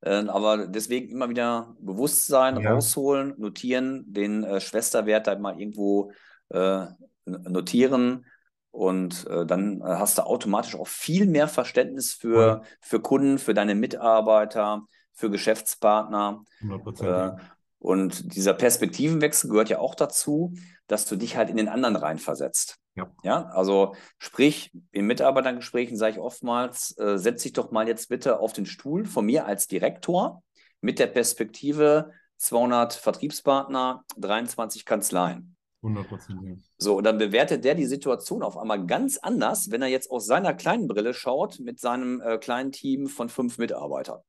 Äh, 0.00 0.26
aber 0.26 0.66
deswegen 0.66 1.08
immer 1.08 1.28
wieder 1.28 1.76
Bewusstsein 1.78 2.60
ja. 2.60 2.72
rausholen, 2.72 3.34
notieren, 3.38 4.04
den 4.12 4.42
äh, 4.42 4.60
Schwesterwert 4.60 5.28
da 5.28 5.38
mal 5.38 5.58
irgendwo 5.58 6.10
äh, 6.50 6.86
notieren. 7.26 8.26
Und 8.72 9.24
äh, 9.28 9.46
dann 9.46 9.80
äh, 9.82 9.84
hast 9.84 10.18
du 10.18 10.22
automatisch 10.22 10.74
auch 10.74 10.88
viel 10.88 11.26
mehr 11.26 11.46
Verständnis 11.46 12.12
für, 12.12 12.40
ja. 12.40 12.62
für 12.80 13.00
Kunden, 13.00 13.38
für 13.38 13.54
deine 13.54 13.76
Mitarbeiter, 13.76 14.82
für 15.14 15.30
Geschäftspartner. 15.30 16.44
100%. 16.62 17.04
Äh, 17.04 17.36
und 17.78 18.34
dieser 18.34 18.54
Perspektivenwechsel 18.54 19.50
gehört 19.50 19.68
ja 19.68 19.78
auch 19.78 19.94
dazu, 19.94 20.54
dass 20.86 21.06
du 21.06 21.16
dich 21.16 21.36
halt 21.36 21.50
in 21.50 21.56
den 21.56 21.68
anderen 21.68 21.96
reinversetzt. 21.96 22.78
Ja. 22.96 23.10
ja, 23.24 23.46
also 23.46 23.94
sprich, 24.18 24.70
in 24.92 25.06
Mitarbeitergesprächen 25.06 25.96
sage 25.96 26.12
ich 26.12 26.18
oftmals, 26.18 26.96
äh, 26.96 27.18
setz 27.18 27.42
dich 27.42 27.52
doch 27.52 27.72
mal 27.72 27.88
jetzt 27.88 28.08
bitte 28.08 28.38
auf 28.38 28.52
den 28.52 28.66
Stuhl 28.66 29.04
von 29.04 29.26
mir 29.26 29.46
als 29.46 29.66
Direktor 29.66 30.42
mit 30.80 30.98
der 30.98 31.08
Perspektive 31.08 32.12
200 32.36 32.94
Vertriebspartner, 32.94 34.04
23 34.16 34.84
Kanzleien. 34.84 35.56
100 35.82 36.08
Prozent. 36.08 36.62
So, 36.78 36.96
und 36.96 37.04
dann 37.04 37.18
bewertet 37.18 37.64
der 37.64 37.74
die 37.74 37.86
Situation 37.86 38.42
auf 38.42 38.56
einmal 38.56 38.86
ganz 38.86 39.18
anders, 39.18 39.70
wenn 39.70 39.82
er 39.82 39.88
jetzt 39.88 40.10
aus 40.10 40.24
seiner 40.26 40.54
kleinen 40.54 40.86
Brille 40.88 41.12
schaut 41.12 41.58
mit 41.60 41.80
seinem 41.80 42.20
äh, 42.22 42.38
kleinen 42.38 42.72
Team 42.72 43.08
von 43.08 43.28
fünf 43.28 43.58
Mitarbeitern 43.58 44.20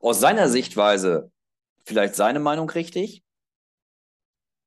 aus 0.00 0.20
seiner 0.20 0.48
Sichtweise 0.48 1.30
vielleicht 1.84 2.14
seine 2.14 2.40
Meinung 2.40 2.70
richtig 2.70 3.22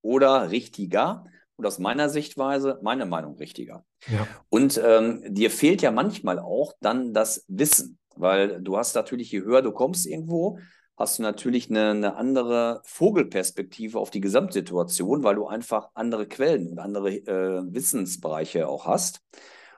oder 0.01 0.51
richtiger 0.51 1.25
und 1.55 1.65
aus 1.65 1.79
meiner 1.79 2.09
Sichtweise 2.09 2.79
meine 2.81 3.05
Meinung 3.05 3.38
richtiger. 3.38 3.86
Ja. 4.07 4.27
Und 4.49 4.81
ähm, 4.83 5.23
dir 5.33 5.49
fehlt 5.51 5.81
ja 5.81 5.91
manchmal 5.91 6.39
auch 6.39 6.73
dann 6.81 7.13
das 7.13 7.45
Wissen, 7.47 7.99
weil 8.15 8.62
du 8.62 8.77
hast 8.77 8.95
natürlich, 8.95 9.31
je 9.31 9.41
höher 9.41 9.62
du 9.62 9.71
kommst 9.71 10.05
irgendwo, 10.05 10.59
hast 10.97 11.19
du 11.19 11.23
natürlich 11.23 11.69
eine, 11.69 11.91
eine, 11.91 12.15
andere 12.15 12.81
Vogelperspektive 12.86 13.99
auf 13.99 14.12
die 14.12 14.21
Gesamtsituation, 14.21 15.23
weil 15.23 15.36
du 15.36 15.47
einfach 15.47 15.89
andere 15.93 16.27
Quellen 16.27 16.67
und 16.67 16.79
andere 16.79 17.12
äh, 17.12 17.63
Wissensbereiche 17.73 18.67
auch 18.67 18.86
hast. 18.86 19.21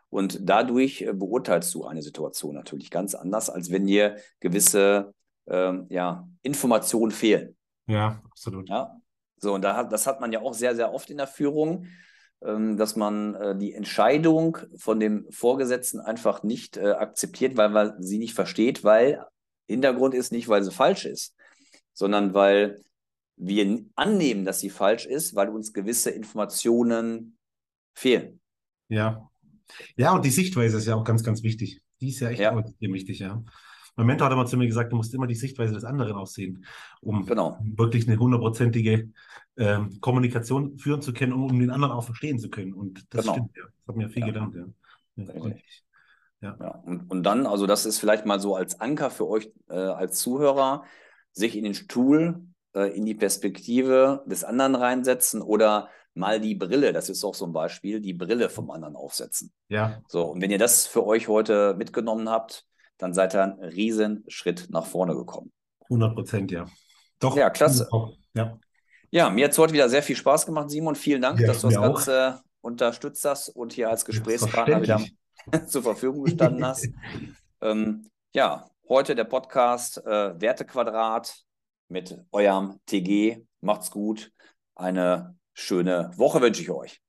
Und 0.09 0.39
dadurch 0.49 1.01
äh, 1.01 1.13
beurteilst 1.13 1.73
du 1.73 1.85
eine 1.85 2.01
Situation 2.01 2.55
natürlich 2.55 2.91
ganz 2.91 3.15
anders, 3.15 3.49
als 3.49 3.71
wenn 3.71 3.85
dir 3.85 4.17
gewisse 4.39 5.13
ähm, 5.47 5.85
ja, 5.89 6.27
Informationen 6.41 7.11
fehlen. 7.11 7.55
Ja, 7.87 8.21
absolut. 8.25 8.69
Ja? 8.69 8.99
So, 9.37 9.53
und 9.53 9.61
da 9.61 9.75
hat, 9.75 9.91
das 9.91 10.07
hat 10.07 10.21
man 10.21 10.31
ja 10.31 10.41
auch 10.41 10.53
sehr, 10.53 10.75
sehr 10.75 10.93
oft 10.93 11.09
in 11.09 11.17
der 11.17 11.27
Führung, 11.27 11.87
ähm, 12.41 12.77
dass 12.77 12.95
man 12.95 13.35
äh, 13.35 13.57
die 13.57 13.73
Entscheidung 13.73 14.57
von 14.77 14.99
dem 14.99 15.25
Vorgesetzten 15.29 15.99
einfach 15.99 16.43
nicht 16.43 16.77
äh, 16.77 16.91
akzeptiert, 16.91 17.57
weil 17.57 17.69
man 17.69 18.01
sie 18.01 18.17
nicht 18.17 18.33
versteht, 18.33 18.83
weil 18.83 19.25
Hintergrund 19.67 20.13
ist 20.13 20.31
nicht, 20.31 20.47
weil 20.47 20.63
sie 20.63 20.71
falsch 20.71 21.05
ist, 21.05 21.35
sondern 21.93 22.33
weil 22.33 22.81
wir 23.37 23.85
annehmen, 23.95 24.45
dass 24.45 24.59
sie 24.59 24.69
falsch 24.69 25.05
ist, 25.05 25.35
weil 25.35 25.49
uns 25.49 25.73
gewisse 25.73 26.09
Informationen 26.11 27.37
fehlen. 27.93 28.39
Ja. 28.87 29.29
Ja, 29.95 30.13
und 30.13 30.23
die 30.23 30.29
Sichtweise 30.29 30.77
ist 30.77 30.85
ja 30.85 30.95
auch 30.95 31.03
ganz, 31.03 31.23
ganz 31.23 31.41
wichtig. 31.43 31.81
Die 31.99 32.09
ist 32.09 32.19
ja 32.19 32.29
echt 32.29 32.39
ja. 32.39 32.55
wichtig, 32.79 33.19
ja. 33.19 33.43
Mein 33.95 34.07
Mentor 34.07 34.25
hat 34.25 34.33
immer 34.33 34.45
zu 34.45 34.57
mir 34.57 34.67
gesagt, 34.67 34.91
du 34.91 34.97
musst 34.97 35.13
immer 35.13 35.27
die 35.27 35.35
Sichtweise 35.35 35.73
des 35.73 35.85
anderen 35.85 36.13
aussehen, 36.13 36.65
um 37.01 37.25
genau. 37.25 37.57
wirklich 37.63 38.07
eine 38.07 38.17
hundertprozentige 38.17 39.09
ähm, 39.57 40.01
Kommunikation 40.01 40.77
führen 40.77 41.01
zu 41.01 41.13
können 41.13 41.33
und 41.33 41.51
um 41.51 41.59
den 41.59 41.71
anderen 41.71 41.93
auch 41.93 42.03
verstehen 42.03 42.39
zu 42.39 42.49
können. 42.49 42.73
Und 42.73 43.05
das 43.13 43.21
genau. 43.21 43.33
stimmt, 43.33 43.57
ja. 43.57 43.63
Das 43.63 43.87
hat 43.87 43.95
mir 43.95 44.09
viel 44.09 44.21
ja. 44.21 44.27
gedankt, 44.27 44.55
ja. 44.55 44.65
Ja. 46.41 46.57
ja. 46.59 46.67
Und, 46.85 47.09
und 47.09 47.23
dann, 47.23 47.45
also 47.45 47.65
das 47.67 47.85
ist 47.85 47.99
vielleicht 47.99 48.25
mal 48.25 48.39
so 48.39 48.55
als 48.55 48.79
Anker 48.81 49.09
für 49.09 49.27
euch 49.27 49.51
äh, 49.69 49.75
als 49.75 50.19
Zuhörer, 50.19 50.83
sich 51.31 51.55
in 51.55 51.63
den 51.63 51.73
Stuhl, 51.73 52.45
äh, 52.73 52.95
in 52.95 53.05
die 53.05 53.15
Perspektive 53.15 54.23
des 54.27 54.43
anderen 54.43 54.75
reinsetzen 54.75 55.41
oder 55.41 55.89
mal 56.13 56.39
die 56.39 56.55
Brille, 56.55 56.93
das 56.93 57.09
ist 57.09 57.23
auch 57.23 57.35
so 57.35 57.45
ein 57.45 57.53
Beispiel, 57.53 57.99
die 57.99 58.13
Brille 58.13 58.49
vom 58.49 58.71
anderen 58.71 58.95
aufsetzen. 58.95 59.51
Ja. 59.67 60.01
So, 60.07 60.23
und 60.23 60.41
wenn 60.41 60.51
ihr 60.51 60.57
das 60.57 60.87
für 60.87 61.05
euch 61.05 61.27
heute 61.27 61.75
mitgenommen 61.77 62.29
habt, 62.29 62.65
dann 62.97 63.13
seid 63.13 63.33
ihr 63.35 63.43
einen 63.43 63.59
riesen 63.59 64.23
Schritt 64.27 64.67
nach 64.69 64.85
vorne 64.85 65.15
gekommen. 65.15 65.51
100 65.83 66.15
Prozent, 66.15 66.51
ja. 66.51 66.65
Doch. 67.19 67.35
Ja, 67.37 67.49
klasse. 67.49 67.87
Ja. 68.33 68.59
ja, 69.11 69.29
mir 69.29 69.45
hat 69.45 69.51
es 69.51 69.57
heute 69.57 69.73
wieder 69.73 69.89
sehr 69.89 70.03
viel 70.03 70.15
Spaß 70.15 70.45
gemacht, 70.45 70.69
Simon. 70.69 70.95
Vielen 70.95 71.21
Dank, 71.21 71.39
ja, 71.39 71.47
dass 71.47 71.61
du 71.61 71.69
das 71.69 71.77
Ganze 71.77 72.41
unterstützt 72.61 73.23
hast 73.25 73.49
und 73.49 73.73
hier 73.73 73.89
als 73.89 74.05
Gesprächspartner 74.05 74.81
wieder 74.81 75.01
zur 75.67 75.83
Verfügung 75.83 76.23
gestanden 76.23 76.65
hast. 76.65 76.89
ähm, 77.61 78.09
ja, 78.33 78.69
heute 78.89 79.15
der 79.15 79.25
Podcast 79.25 79.97
äh, 80.05 80.39
Wertequadrat 80.39 81.35
mit 81.87 82.17
eurem 82.31 82.79
TG. 82.85 83.45
Macht's 83.61 83.91
gut. 83.91 84.31
Eine 84.73 85.37
schöne 85.53 86.11
Woche 86.15 86.41
wünsche 86.41 86.61
ich 86.61 86.69
euch. 86.71 87.01